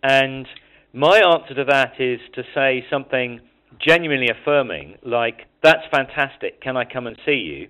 [0.03, 0.47] And
[0.93, 3.39] my answer to that is to say something
[3.79, 7.67] genuinely affirming, like, that's fantastic, can I come and see you?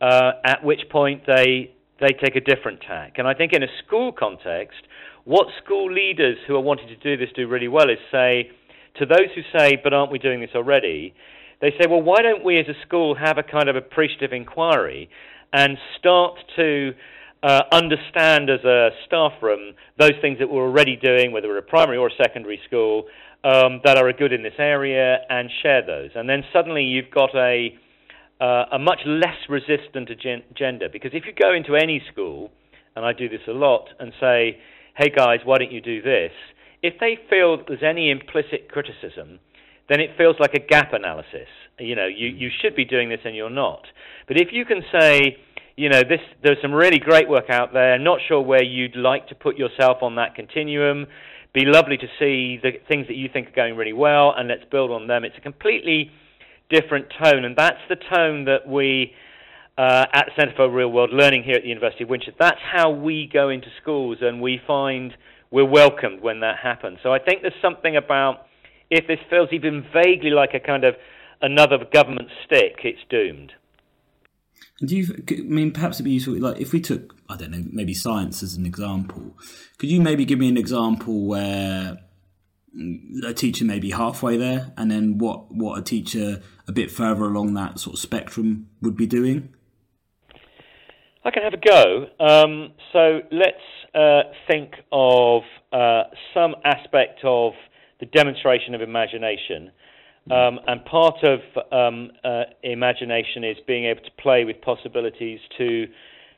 [0.00, 3.14] Uh, at which point they, they take a different tack.
[3.18, 4.78] And I think in a school context,
[5.24, 8.50] what school leaders who are wanting to do this do really well is say,
[8.98, 11.14] to those who say, but aren't we doing this already?
[11.60, 15.08] They say, well, why don't we as a school have a kind of appreciative inquiry
[15.52, 16.92] and start to
[17.42, 21.62] uh, understand as a staff room those things that we're already doing, whether we're a
[21.62, 23.04] primary or a secondary school,
[23.44, 26.10] um, that are good in this area, and share those.
[26.14, 27.76] And then suddenly you've got a
[28.40, 30.88] uh, a much less resistant agenda.
[30.92, 32.50] Because if you go into any school,
[32.94, 34.58] and I do this a lot, and say,
[34.96, 36.32] hey guys, why don't you do this?
[36.82, 39.38] If they feel there's any implicit criticism,
[39.88, 41.48] then it feels like a gap analysis.
[41.78, 43.82] You know, you, you should be doing this and you're not.
[44.28, 45.36] But if you can say,
[45.76, 49.28] you know, this, there's some really great work out there, not sure where you'd like
[49.28, 51.06] to put yourself on that continuum,
[51.52, 54.64] be lovely to see the things that you think are going really well, and let's
[54.70, 55.24] build on them.
[55.24, 56.10] It's a completely
[56.70, 59.12] different tone, and that's the tone that we
[59.78, 62.90] uh, at Centre for Real World Learning here at the University of Winchester, that's how
[62.90, 65.12] we go into schools, and we find
[65.50, 66.98] we're welcomed when that happens.
[67.02, 68.46] So I think there's something about
[68.90, 70.94] if this feels even vaguely like a kind of
[71.42, 73.52] another government stick, it's doomed.
[74.80, 75.24] And do you?
[75.30, 78.42] I mean, perhaps it'd be useful, like if we took, I don't know, maybe science
[78.42, 79.36] as an example.
[79.78, 81.98] Could you maybe give me an example where
[83.26, 87.24] a teacher may be halfway there, and then what what a teacher a bit further
[87.24, 89.54] along that sort of spectrum would be doing?
[91.24, 92.06] I can have a go.
[92.20, 93.56] Um, so let's
[93.94, 95.42] uh, think of
[95.72, 97.54] uh, some aspect of
[97.98, 99.72] the demonstration of imagination.
[100.30, 105.86] Um, and part of um, uh, imagination is being able to play with possibilities to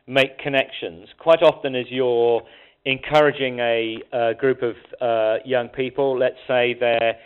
[0.07, 1.09] make connections.
[1.19, 2.43] Quite often, as you're
[2.85, 7.17] encouraging a, a group of uh, young people, let's say they're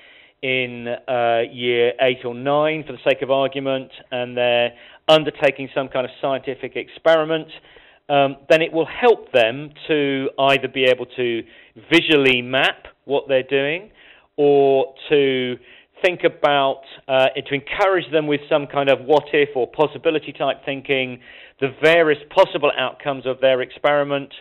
[0.42, 4.70] in uh, year eight or nine for the sake of argument, and they're
[5.08, 7.48] undertaking some kind of scientific experiment,
[8.08, 11.42] um, then it will help them to either be able to
[11.90, 13.90] visually map what they're doing
[14.36, 15.56] or to
[16.02, 20.58] think about, uh, to encourage them with some kind of what if or possibility type
[20.64, 21.20] thinking,
[21.60, 24.32] the various possible outcomes of their experiment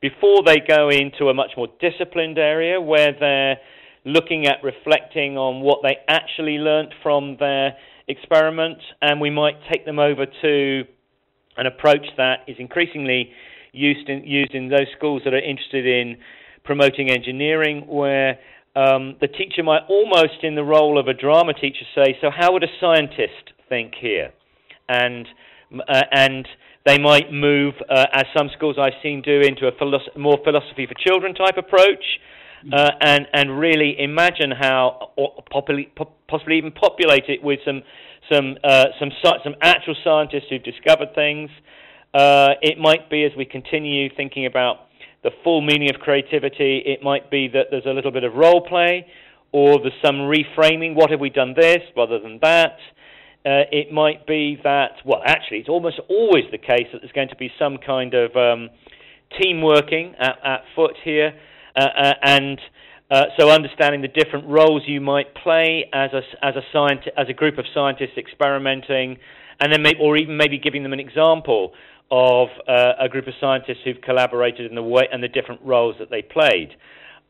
[0.00, 3.56] before they go into a much more disciplined area where they're
[4.04, 7.74] looking at reflecting on what they actually learnt from their
[8.06, 10.82] experiment, and we might take them over to
[11.56, 13.30] an approach that is increasingly
[13.72, 16.16] used in, used in those schools that are interested in
[16.64, 18.38] promoting engineering, where
[18.76, 22.52] um, the teacher might almost, in the role of a drama teacher, say, "So, how
[22.52, 24.32] would a scientist think here?"
[24.88, 25.26] and
[25.88, 26.46] uh, and
[26.86, 30.86] they might move, uh, as some schools I've seen do, into a philosoph- more philosophy
[30.86, 32.04] for children type approach,
[32.72, 35.90] uh, and and really imagine how, or possibly,
[36.28, 37.82] possibly even populate it with some
[38.30, 41.50] some uh, some some actual scientists who've discovered things.
[42.12, 44.76] Uh, it might be as we continue thinking about
[45.24, 46.82] the full meaning of creativity.
[46.84, 49.06] It might be that there's a little bit of role play,
[49.50, 50.94] or there's some reframing.
[50.94, 52.76] What have we done this rather than that?
[53.46, 57.28] Uh, it might be that, well, actually, it's almost always the case that there's going
[57.28, 58.70] to be some kind of um,
[59.40, 61.32] team working at, at foot here,
[61.76, 62.60] uh, uh, and
[63.10, 67.34] uh, so understanding the different roles you might play as a as a as a
[67.34, 69.18] group of scientists experimenting,
[69.60, 71.74] and then maybe, or even maybe giving them an example
[72.10, 75.96] of uh, a group of scientists who've collaborated in the way and the different roles
[75.98, 76.70] that they played.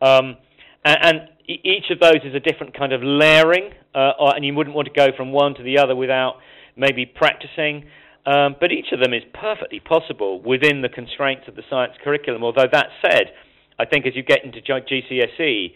[0.00, 0.37] Um,
[0.84, 4.74] and, and, each of those is a different kind of layering, uh, and you wouldn't
[4.74, 6.37] want to go from one to the other without
[6.74, 7.84] maybe practicing.
[8.24, 12.42] Um, but each of them is perfectly possible within the constraints of the science curriculum.
[12.42, 13.32] Although that said,
[13.78, 15.72] I think as you get into GCSE,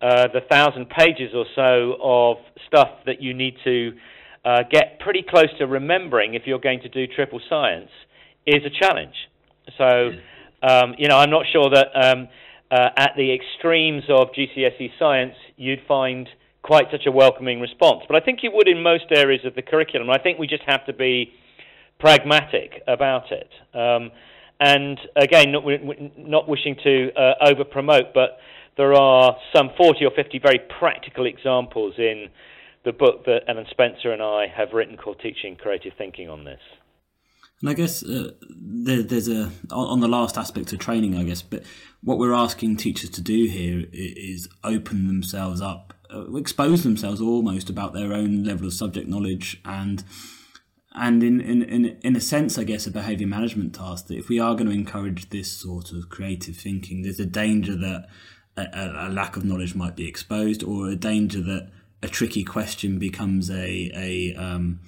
[0.00, 2.36] uh, the thousand pages or so of
[2.68, 3.92] stuff that you need to
[4.44, 7.90] uh, get pretty close to remembering if you're going to do triple science
[8.46, 9.14] is a challenge.
[9.76, 10.10] So,
[10.62, 12.28] um, you know, I'm not sure that um,
[12.70, 16.28] uh, at the extremes of GCSE science you'd find
[16.62, 18.02] quite such a welcoming response.
[18.06, 20.10] But I think you would in most areas of the curriculum.
[20.10, 21.32] I think we just have to be
[21.98, 23.48] pragmatic about it.
[23.74, 24.10] Um,
[24.60, 25.64] and again, not,
[26.16, 28.38] not wishing to uh, over promote, but
[28.76, 32.28] there are some 40 or 50 very practical examples in
[32.84, 36.60] the book that Ellen Spencer and I have written called Teaching Creative Thinking on this.
[37.60, 41.42] And I guess uh, there, there's a on the last aspect of training, I guess,
[41.42, 41.64] but
[42.02, 47.68] what we're asking teachers to do here is open themselves up, uh, expose themselves almost
[47.68, 50.04] about their own level of subject knowledge and
[50.94, 54.28] and in, in, in, in a sense, I guess, a behaviour management task that if
[54.28, 58.08] we are going to encourage this sort of creative thinking, there's a danger that
[58.56, 61.70] a, a, lack of knowledge might be exposed, or a danger that
[62.02, 64.80] a tricky question becomes a a um,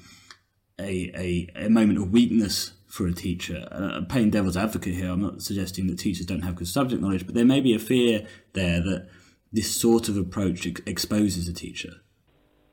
[0.80, 3.68] a, a, a moment of weakness for a teacher.
[3.70, 7.24] Uh, playing devil's advocate here, I'm not suggesting that teachers don't have good subject knowledge,
[7.24, 9.08] but there may be a fear there that
[9.52, 11.90] this sort of approach ex- exposes a teacher.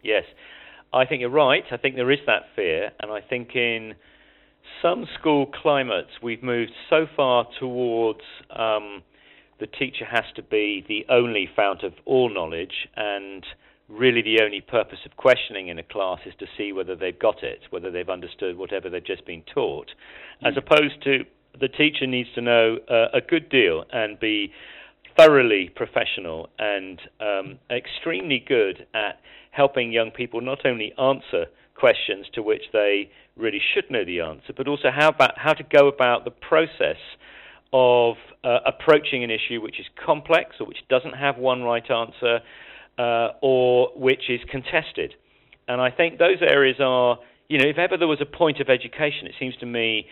[0.04, 0.24] Yes.
[0.94, 1.64] I think you're right.
[1.72, 3.94] I think there is that fear, and I think in
[4.82, 9.04] some school climates we've moved so far towards um,
[9.60, 13.46] the teacher has to be the only fount of all knowledge, and
[13.90, 17.42] really the only purpose of questioning in a class is to see whether they've got
[17.44, 19.92] it, whether they've understood whatever they've just been taught,
[20.44, 21.24] as opposed to
[21.60, 24.52] the teacher needs to know uh, a good deal and be
[25.18, 29.20] thoroughly professional and um, extremely good at
[29.52, 34.54] helping young people not only answer questions to which they really should know the answer,
[34.56, 36.98] but also how about how to go about the process
[37.74, 42.40] of uh, approaching an issue which is complex or which doesn't have one right answer
[42.98, 45.14] uh, or which is contested.
[45.68, 48.70] And I think those areas are, you know, if ever there was a point of
[48.70, 50.08] education, it seems to me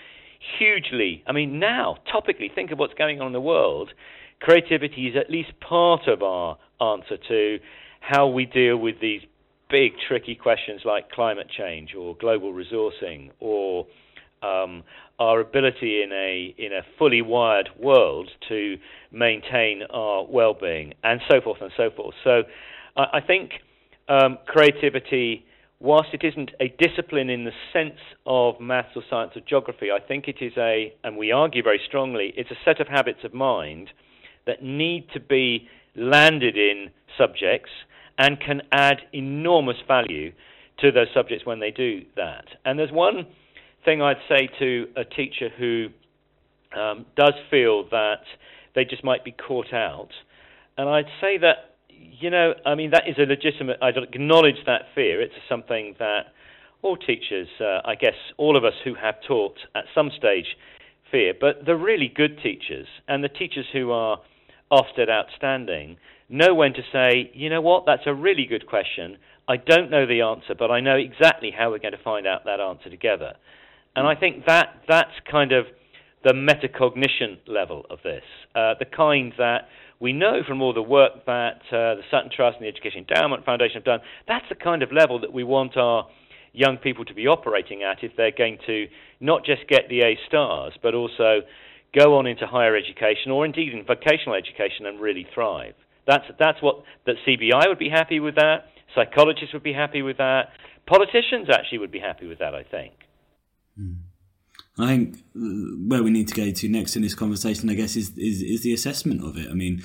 [0.60, 1.24] hugely.
[1.28, 3.92] I mean, now, topically, think of what's going on in the world.
[4.42, 7.60] Creativity is at least part of our answer to
[8.02, 9.22] how we deal with these
[9.70, 13.88] big, tricky questions like climate change or global resourcing or
[14.44, 14.84] um,
[15.20, 18.78] our ability in a in a fully wired world to
[19.12, 22.14] maintain our well-being and so forth and so forth.
[22.24, 22.44] So,
[22.96, 23.52] I, I think
[24.08, 25.46] um, creativity,
[25.80, 30.00] whilst it isn't a discipline in the sense of maths or science or geography, I
[30.06, 33.34] think it is a, and we argue very strongly, it's a set of habits of
[33.34, 33.90] mind
[34.46, 37.72] that need to be landed in subjects
[38.18, 40.32] and can add enormous value
[40.80, 42.46] to those subjects when they do that.
[42.64, 43.26] And there's one
[43.84, 45.88] thing I'd say to a teacher who
[46.78, 48.24] um, does feel that
[48.74, 50.10] they just might be caught out,
[50.78, 51.75] and I'd say that,
[52.20, 55.22] you know, I mean, that is a legitimate, I acknowledge that fear.
[55.22, 56.28] It's something that
[56.82, 60.46] all teachers, uh, I guess all of us who have taught at some stage,
[61.12, 61.34] fear.
[61.40, 64.20] But the really good teachers and the teachers who are
[64.70, 65.98] often outstanding
[66.30, 69.18] know when to say, you know what, that's a really good question.
[69.48, 72.46] I don't know the answer, but I know exactly how we're going to find out
[72.46, 73.34] that answer together.
[73.96, 75.66] And I think that that's kind of
[76.24, 78.24] the metacognition level of this,
[78.56, 79.68] uh, the kind that
[80.00, 83.46] we know from all the work that uh, the Sutton Trust and the Education Endowment
[83.46, 84.00] Foundation have done.
[84.28, 86.08] That's the kind of level that we want our
[86.54, 88.88] young people to be operating at if they're going to
[89.20, 91.42] not just get the A stars, but also
[91.94, 95.74] go on into higher education or indeed in vocational education and really thrive.
[96.08, 98.66] That's that's what that CBI would be happy with that.
[98.94, 100.50] Psychologists would be happy with that.
[100.86, 102.54] Politicians actually would be happy with that.
[102.54, 102.94] I think.
[103.80, 103.96] Mm.
[104.78, 107.96] I think uh, where we need to go to next in this conversation, I guess,
[107.96, 109.50] is is, is the assessment of it.
[109.50, 109.84] I mean,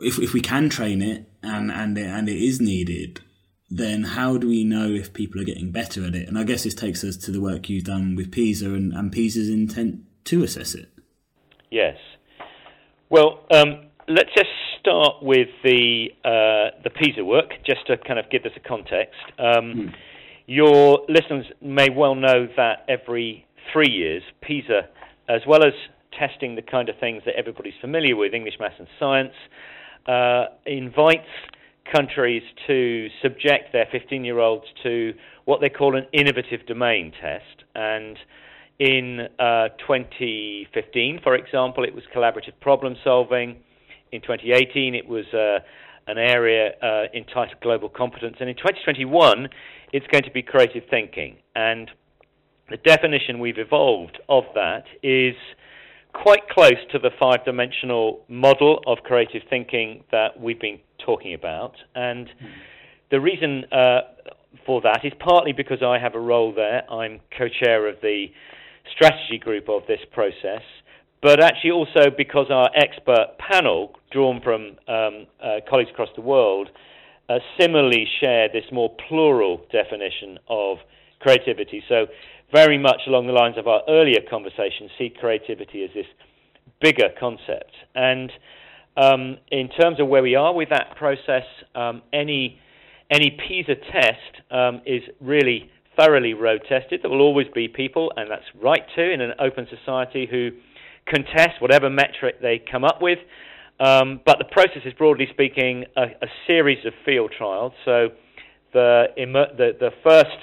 [0.00, 3.20] if if we can train it and and it, and it is needed,
[3.68, 6.28] then how do we know if people are getting better at it?
[6.28, 9.12] And I guess this takes us to the work you've done with PISA and, and
[9.12, 10.88] PISA's intent to assess it.
[11.70, 11.96] Yes.
[13.08, 18.30] Well, um, let's just start with the uh, the PISA work, just to kind of
[18.30, 19.20] give this a context.
[19.38, 19.88] Um, hmm.
[20.46, 24.88] Your listeners may well know that every three years, PISA,
[25.28, 25.72] as well as
[26.18, 29.34] testing the kind of things that everybody's familiar with, English, maths, and science,
[30.06, 31.28] uh, invites
[31.90, 35.12] countries to subject their 15 year olds to
[35.44, 37.64] what they call an innovative domain test.
[37.74, 38.16] And
[38.78, 43.56] in uh, 2015, for example, it was collaborative problem solving.
[44.12, 45.58] In 2018, it was uh,
[46.06, 48.36] an area uh, entitled global competence.
[48.40, 49.48] And in 2021,
[49.92, 51.36] it's going to be creative thinking.
[51.54, 51.90] And
[52.70, 55.34] the definition we've evolved of that is
[56.12, 61.74] quite close to the five dimensional model of creative thinking that we've been talking about.
[61.94, 62.28] And
[63.10, 64.00] the reason uh,
[64.66, 66.90] for that is partly because I have a role there.
[66.90, 68.26] I'm co chair of the
[68.94, 70.62] strategy group of this process,
[71.22, 76.68] but actually also because our expert panel, drawn from um, uh, colleagues across the world,
[77.28, 80.78] uh, similarly share this more plural definition of
[81.20, 81.82] creativity.
[81.88, 82.06] So
[82.52, 86.06] very much along the lines of our earlier conversation, see creativity as this
[86.80, 87.72] bigger concept.
[87.94, 88.32] And
[88.96, 91.44] um, in terms of where we are with that process,
[91.74, 92.58] um, any
[93.10, 97.00] any PISA test um, is really thoroughly road tested.
[97.02, 100.50] There will always be people, and that's right too, in an open society who
[101.06, 103.18] contest whatever metric they come up with.
[103.80, 107.72] Um, but the process is broadly speaking a, a series of field trials.
[107.84, 108.10] So
[108.72, 110.36] the, the, the first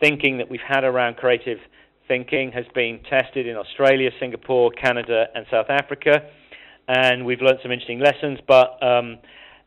[0.00, 1.58] thinking that we've had around creative
[2.06, 6.22] thinking has been tested in Australia, Singapore, Canada, and South Africa,
[6.88, 8.38] and we've learned some interesting lessons.
[8.48, 9.18] But um,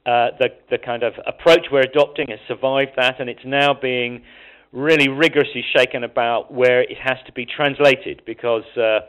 [0.05, 4.23] uh, the the kind of approach we're adopting has survived that, and it's now being
[4.71, 8.65] really rigorously shaken about where it has to be translated because.
[8.75, 8.99] Uh,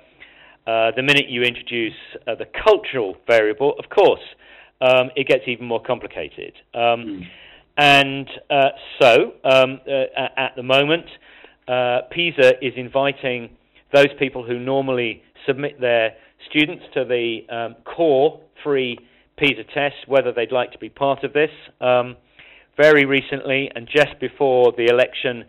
[0.64, 1.96] uh, the minute you introduce
[2.28, 4.20] uh, the cultural variable, of course,
[4.80, 6.52] um, it gets even more complicated.
[6.72, 7.22] Um, mm.
[7.76, 8.68] And uh,
[9.00, 11.06] so, um, uh, at the moment,
[11.68, 13.50] uh, PISA is inviting
[13.94, 16.12] those people who normally submit their
[16.50, 18.98] students to the um, core three
[19.36, 21.50] PISA tests, whether they'd like to be part of this.
[21.80, 22.16] Um,
[22.76, 25.44] very recently, and just before the election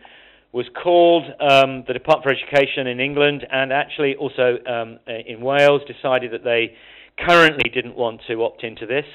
[0.51, 5.81] was called, um, the Department for Education in England and actually also um, in Wales
[5.87, 6.75] decided that they
[7.17, 9.05] currently didn't want to opt into this.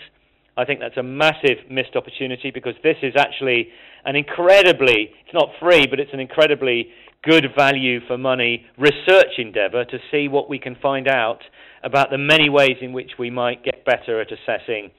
[0.58, 3.68] I think that's a massive missed opportunity because this is actually
[4.04, 6.88] an incredibly, it's not free, but it's an incredibly
[7.22, 11.38] good value for money research endeavor to see what we can find out
[11.84, 14.90] about the many ways in which we might get better at assessing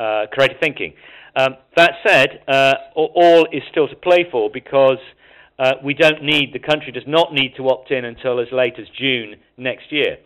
[0.00, 0.92] uh, creative thinking.
[1.36, 4.98] Um, that said, uh, all is still to play for because
[5.60, 8.74] uh, we don't need, the country does not need to opt in until as late
[8.78, 10.18] as June next year.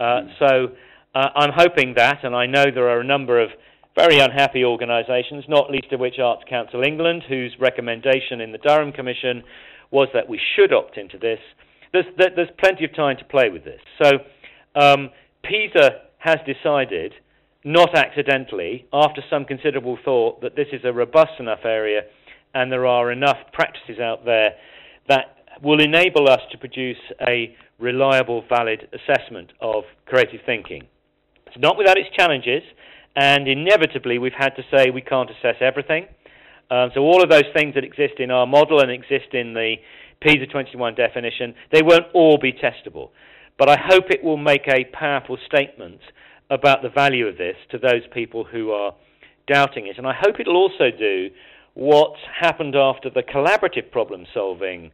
[0.00, 0.28] Mm.
[0.38, 0.66] So
[1.14, 3.50] uh, I'm hoping that, and I know there are a number of
[3.94, 8.92] very unhappy organisations, not least of which Arts Council England, whose recommendation in the Durham
[8.92, 9.42] Commission
[9.90, 11.38] was that we should opt into this.
[11.92, 13.80] There's, there's plenty of time to play with this.
[14.02, 14.10] So
[14.74, 15.10] um,
[15.44, 17.12] PISA has decided,
[17.64, 22.02] not accidentally, after some considerable thought, that this is a robust enough area
[22.54, 24.50] and there are enough practices out there
[25.08, 30.82] that will enable us to produce a reliable, valid assessment of creative thinking.
[31.46, 32.62] It's not without its challenges.
[33.16, 36.06] And inevitably, we've had to say we can't assess everything.
[36.70, 39.76] Um, so all of those things that exist in our model and exist in the
[40.20, 43.10] PISA 21 definition, they won't all be testable.
[43.58, 46.00] But I hope it will make a powerful statement
[46.50, 48.94] about the value of this to those people who are
[49.46, 49.98] doubting it.
[49.98, 51.28] And I hope it'll also do
[51.74, 54.90] what happened after the collaborative problem solving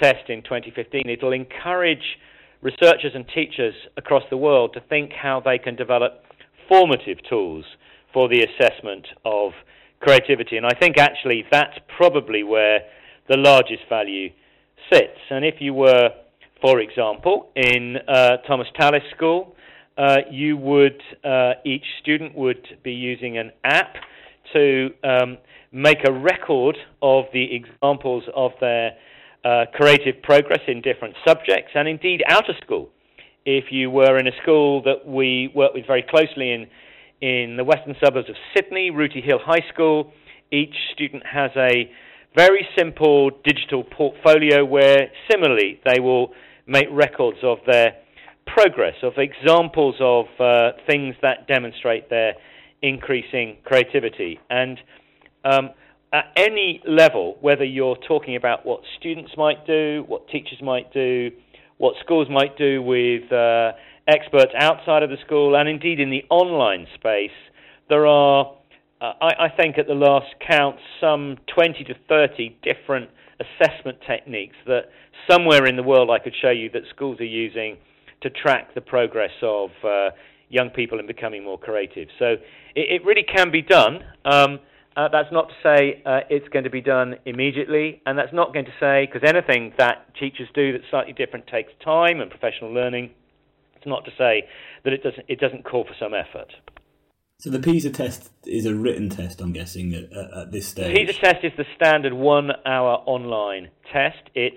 [0.00, 1.08] test in 2015.
[1.08, 2.18] It'll encourage
[2.62, 6.24] researchers and teachers across the world to think how they can develop
[6.72, 7.66] formative tools
[8.14, 9.52] for the assessment of
[10.00, 10.56] creativity.
[10.56, 12.80] And I think actually that's probably where
[13.28, 14.30] the largest value
[14.90, 15.18] sits.
[15.28, 16.08] And if you were,
[16.62, 19.54] for example, in uh, Thomas Tallis School,
[19.98, 23.96] uh, you would uh, each student would be using an app
[24.54, 25.36] to um,
[25.72, 28.92] make a record of the examples of their
[29.44, 32.88] uh, creative progress in different subjects, and indeed out of school.
[33.44, 36.66] If you were in a school that we work with very closely in
[37.20, 40.12] in the western suburbs of Sydney, Rooty Hill High School,
[40.50, 41.88] each student has a
[42.34, 46.32] very simple digital portfolio where similarly they will
[46.66, 47.94] make records of their
[48.46, 52.34] progress, of examples of uh, things that demonstrate their
[52.82, 54.40] increasing creativity.
[54.50, 54.78] And
[55.44, 55.70] um,
[56.12, 61.30] at any level, whether you're talking about what students might do, what teachers might do,
[61.82, 63.72] what schools might do with uh,
[64.06, 67.34] experts outside of the school, and indeed in the online space,
[67.88, 68.54] there are,
[69.00, 73.10] uh, I, I think at the last count, some 20 to 30 different
[73.40, 74.90] assessment techniques that
[75.28, 77.78] somewhere in the world I could show you that schools are using
[78.20, 80.10] to track the progress of uh,
[80.50, 82.06] young people in becoming more creative.
[82.16, 82.36] So
[82.76, 84.04] it, it really can be done.
[84.24, 84.60] Um,
[84.96, 88.52] uh, that's not to say uh, it's going to be done immediately, and that's not
[88.52, 92.72] going to say because anything that teachers do that's slightly different takes time and professional
[92.72, 93.10] learning.
[93.76, 94.48] It's not to say
[94.84, 96.52] that it doesn't it doesn't call for some effort.
[97.38, 100.94] So the PISA test is a written test, I'm guessing, at, at this stage.
[100.94, 104.30] The PISA test is the standard one-hour online test.
[104.36, 104.56] It's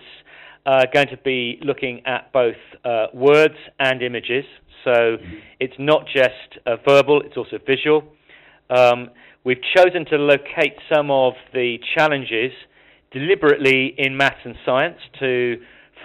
[0.67, 4.45] uh, going to be looking at both uh, words and images.
[4.83, 5.35] So mm-hmm.
[5.59, 8.03] it's not just uh, verbal; it's also visual.
[8.69, 9.09] Um,
[9.45, 12.51] We've chosen to locate some of the challenges
[13.11, 15.57] deliberately in maths and science to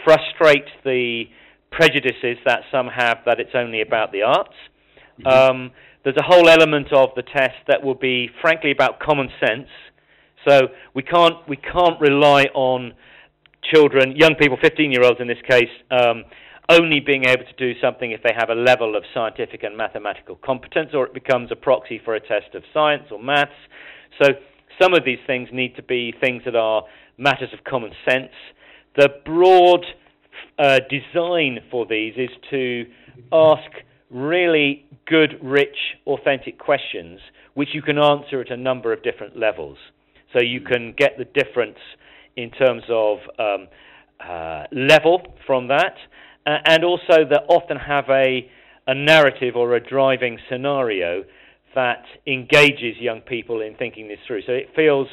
[0.05, 1.24] frustrate the
[1.72, 4.55] prejudices that some have that it's only about the arts.
[5.20, 5.26] Mm-hmm.
[5.26, 5.70] Um,
[6.05, 9.68] there's a whole element of the test that will be, frankly, about common sense.
[10.47, 12.93] So we can't we can't rely on
[13.72, 16.24] children, young people, 15 year olds in this case, um,
[16.70, 20.36] only being able to do something if they have a level of scientific and mathematical
[20.36, 23.50] competence, or it becomes a proxy for a test of science or maths.
[24.22, 24.28] So
[24.80, 26.84] some of these things need to be things that are
[27.18, 28.32] matters of common sense.
[28.96, 29.84] The broad
[30.58, 32.84] uh, design for these is to
[33.32, 33.70] ask
[34.10, 37.20] really good, rich, authentic questions,
[37.54, 39.76] which you can answer at a number of different levels.
[40.32, 41.78] So you can get the difference
[42.36, 43.68] in terms of um,
[44.24, 45.96] uh, level from that
[46.47, 48.49] uh, and also that often have a,
[48.86, 51.24] a narrative or a driving scenario
[51.74, 54.43] that engages young people in thinking this through.
[54.43, 55.07] So it feels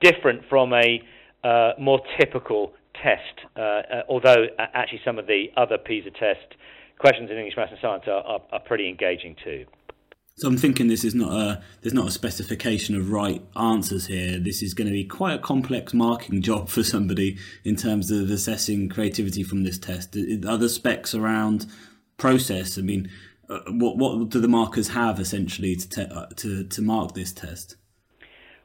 [0.00, 1.00] different from a
[1.44, 2.72] uh, more typical
[3.02, 6.56] test, uh, uh, although actually some of the other PISA test
[6.98, 9.64] questions in English, Maths and Science are, are, are pretty engaging too.
[10.36, 14.38] So I'm thinking this is not a there's not a specification of right answers here.
[14.38, 18.30] This is going to be quite a complex marking job for somebody in terms of
[18.30, 20.16] assessing creativity from this test.
[20.16, 21.66] Are Other specs around
[22.16, 22.76] process.
[22.76, 23.10] I mean,
[23.48, 27.32] uh, what what do the markers have essentially to te- uh, to to mark this
[27.32, 27.76] test?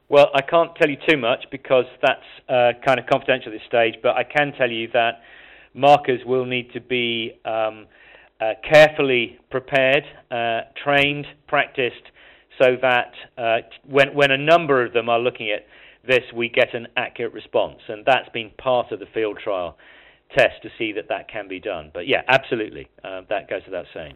[0.07, 3.67] Well, I can't tell you too much because that's uh, kind of confidential at this
[3.67, 3.93] stage.
[4.01, 5.22] But I can tell you that
[5.76, 7.86] markers will need to be um,
[8.39, 12.03] uh, carefully prepared, uh, trained, practiced,
[12.61, 15.65] so that uh, when, when a number of them are looking at
[16.07, 17.79] this, we get an accurate response.
[17.87, 19.77] And that's been part of the field trial
[20.37, 21.91] test to see that that can be done.
[21.93, 24.15] But yeah, absolutely, uh, that goes without saying.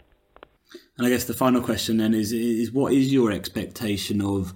[0.98, 4.54] And I guess the final question then is: is what is your expectation of,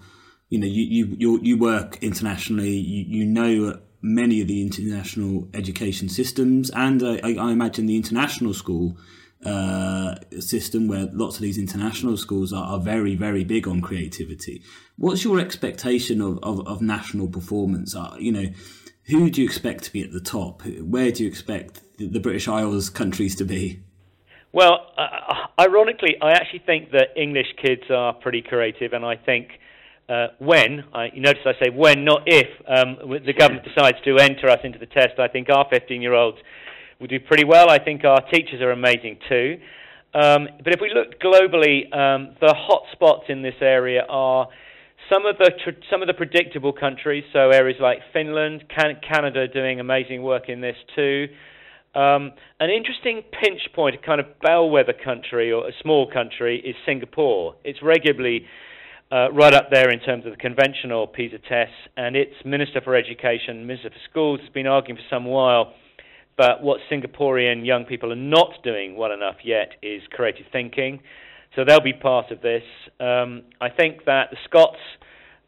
[0.49, 6.07] you know, you you you, work internationally, you, you know many of the international education
[6.09, 8.97] systems, and I, I imagine the international school
[9.45, 14.63] uh, system where lots of these international schools are, are, very, very big on creativity.
[14.97, 17.95] What's your expectation of, of, of national performance?
[17.95, 18.47] Uh, you know,
[19.07, 20.63] who do you expect to be at the top?
[20.65, 23.81] Where do you expect the, the British Isles countries to be?
[24.53, 29.49] Well, uh, ironically, I actually think that English kids are pretty creative, and I think
[30.09, 34.17] uh, when, I, you notice I say when, not if, um, the government decides to
[34.17, 36.37] enter us into the test, I think our 15 year olds
[36.99, 37.69] we do pretty well.
[37.69, 39.57] I think our teachers are amazing too.
[40.13, 44.47] Um, but if we look globally, um, the hot spots in this area are
[45.11, 47.23] some of the tr- some of the predictable countries.
[47.33, 51.27] So areas like Finland, Can- Canada, doing amazing work in this too.
[51.93, 56.75] Um, an interesting pinch point, a kind of bellwether country or a small country, is
[56.85, 57.55] Singapore.
[57.63, 58.45] It's regularly
[59.11, 62.95] uh, right up there in terms of the conventional PISA tests, and its Minister for
[62.95, 65.73] Education, Minister for Schools, has been arguing for some while
[66.37, 70.99] but what Singaporean young people are not doing well enough yet is creative thinking.
[71.55, 72.63] So they'll be part of this.
[72.99, 74.77] Um, I think that the Scots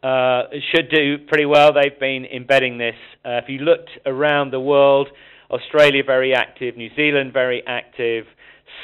[0.02, 1.72] uh, should do pretty well.
[1.74, 2.96] They've been embedding this.
[3.24, 5.10] Uh, if you looked around the world,
[5.52, 8.26] Australia very active, New Zealand very active,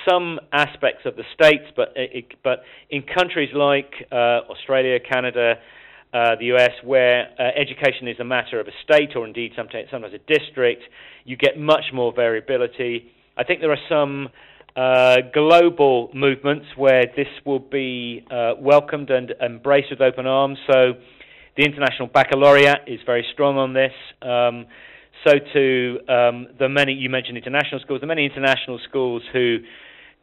[0.08, 5.56] some aspects of the states, but it, but in countries like uh, Australia, Canada,
[6.14, 9.90] uh, the US, where uh, education is a matter of a state or indeed sometimes,
[9.92, 10.84] sometimes a district,
[11.26, 13.12] you get much more variability.
[13.38, 14.30] I think there are some
[14.76, 20.58] uh, global movements where this will be uh, welcomed and embraced with open arms.
[20.68, 20.94] So
[21.58, 23.94] the International Baccalaureate is very strong on this.
[24.22, 24.66] Um,
[25.26, 29.60] so too um, the many you mentioned international schools, the many international schools who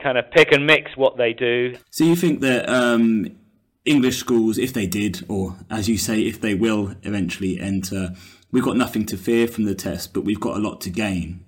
[0.03, 1.74] kind of pick and mix what they do.
[1.91, 3.37] So you think that um,
[3.85, 8.14] English schools, if they did, or as you say, if they will eventually enter,
[8.53, 11.45] we've got nothing to fear from the test, but we've got a lot to gain.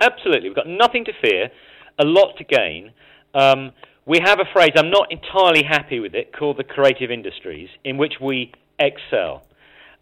[0.00, 1.50] Absolutely, we've got nothing to fear,
[1.98, 2.92] a lot to gain.
[3.34, 3.72] Um,
[4.06, 7.98] we have a phrase, I'm not entirely happy with it, called the creative industries, in
[7.98, 9.46] which we excel.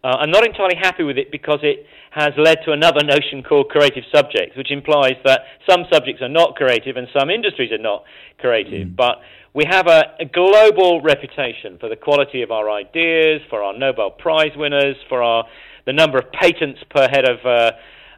[0.05, 3.69] Uh, I'm not entirely happy with it because it has led to another notion called
[3.69, 8.03] creative subjects, which implies that some subjects are not creative and some industries are not
[8.39, 8.89] creative.
[8.89, 8.97] Mm.
[8.97, 9.19] But
[9.55, 14.11] we have a, a, global reputation for the quality of our ideas, for our Nobel
[14.11, 15.45] Prize winners, for our
[15.87, 17.71] the number of patents per head of uh,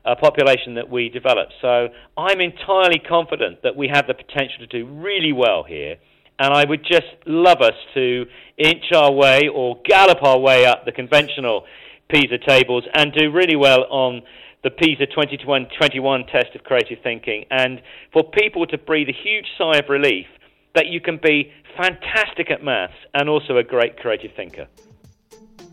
[0.05, 1.49] a population that we develop.
[1.61, 5.97] So I'm entirely confident that we have the potential to do really well here.
[6.39, 8.27] And I would just love us to
[8.59, 11.65] inch our way or gallop our way up the conventional
[12.09, 14.23] PISA tables and do really well on
[14.63, 17.45] the PISA 2021 test of creative thinking.
[17.51, 17.81] And
[18.13, 20.27] for people to breathe a huge sigh of relief
[20.75, 24.67] that you can be fantastic at maths and also a great creative thinker.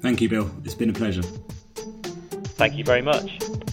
[0.02, 0.52] Thank you, Bill.
[0.64, 1.24] It's been a pleasure.
[2.58, 3.71] Thank you very much.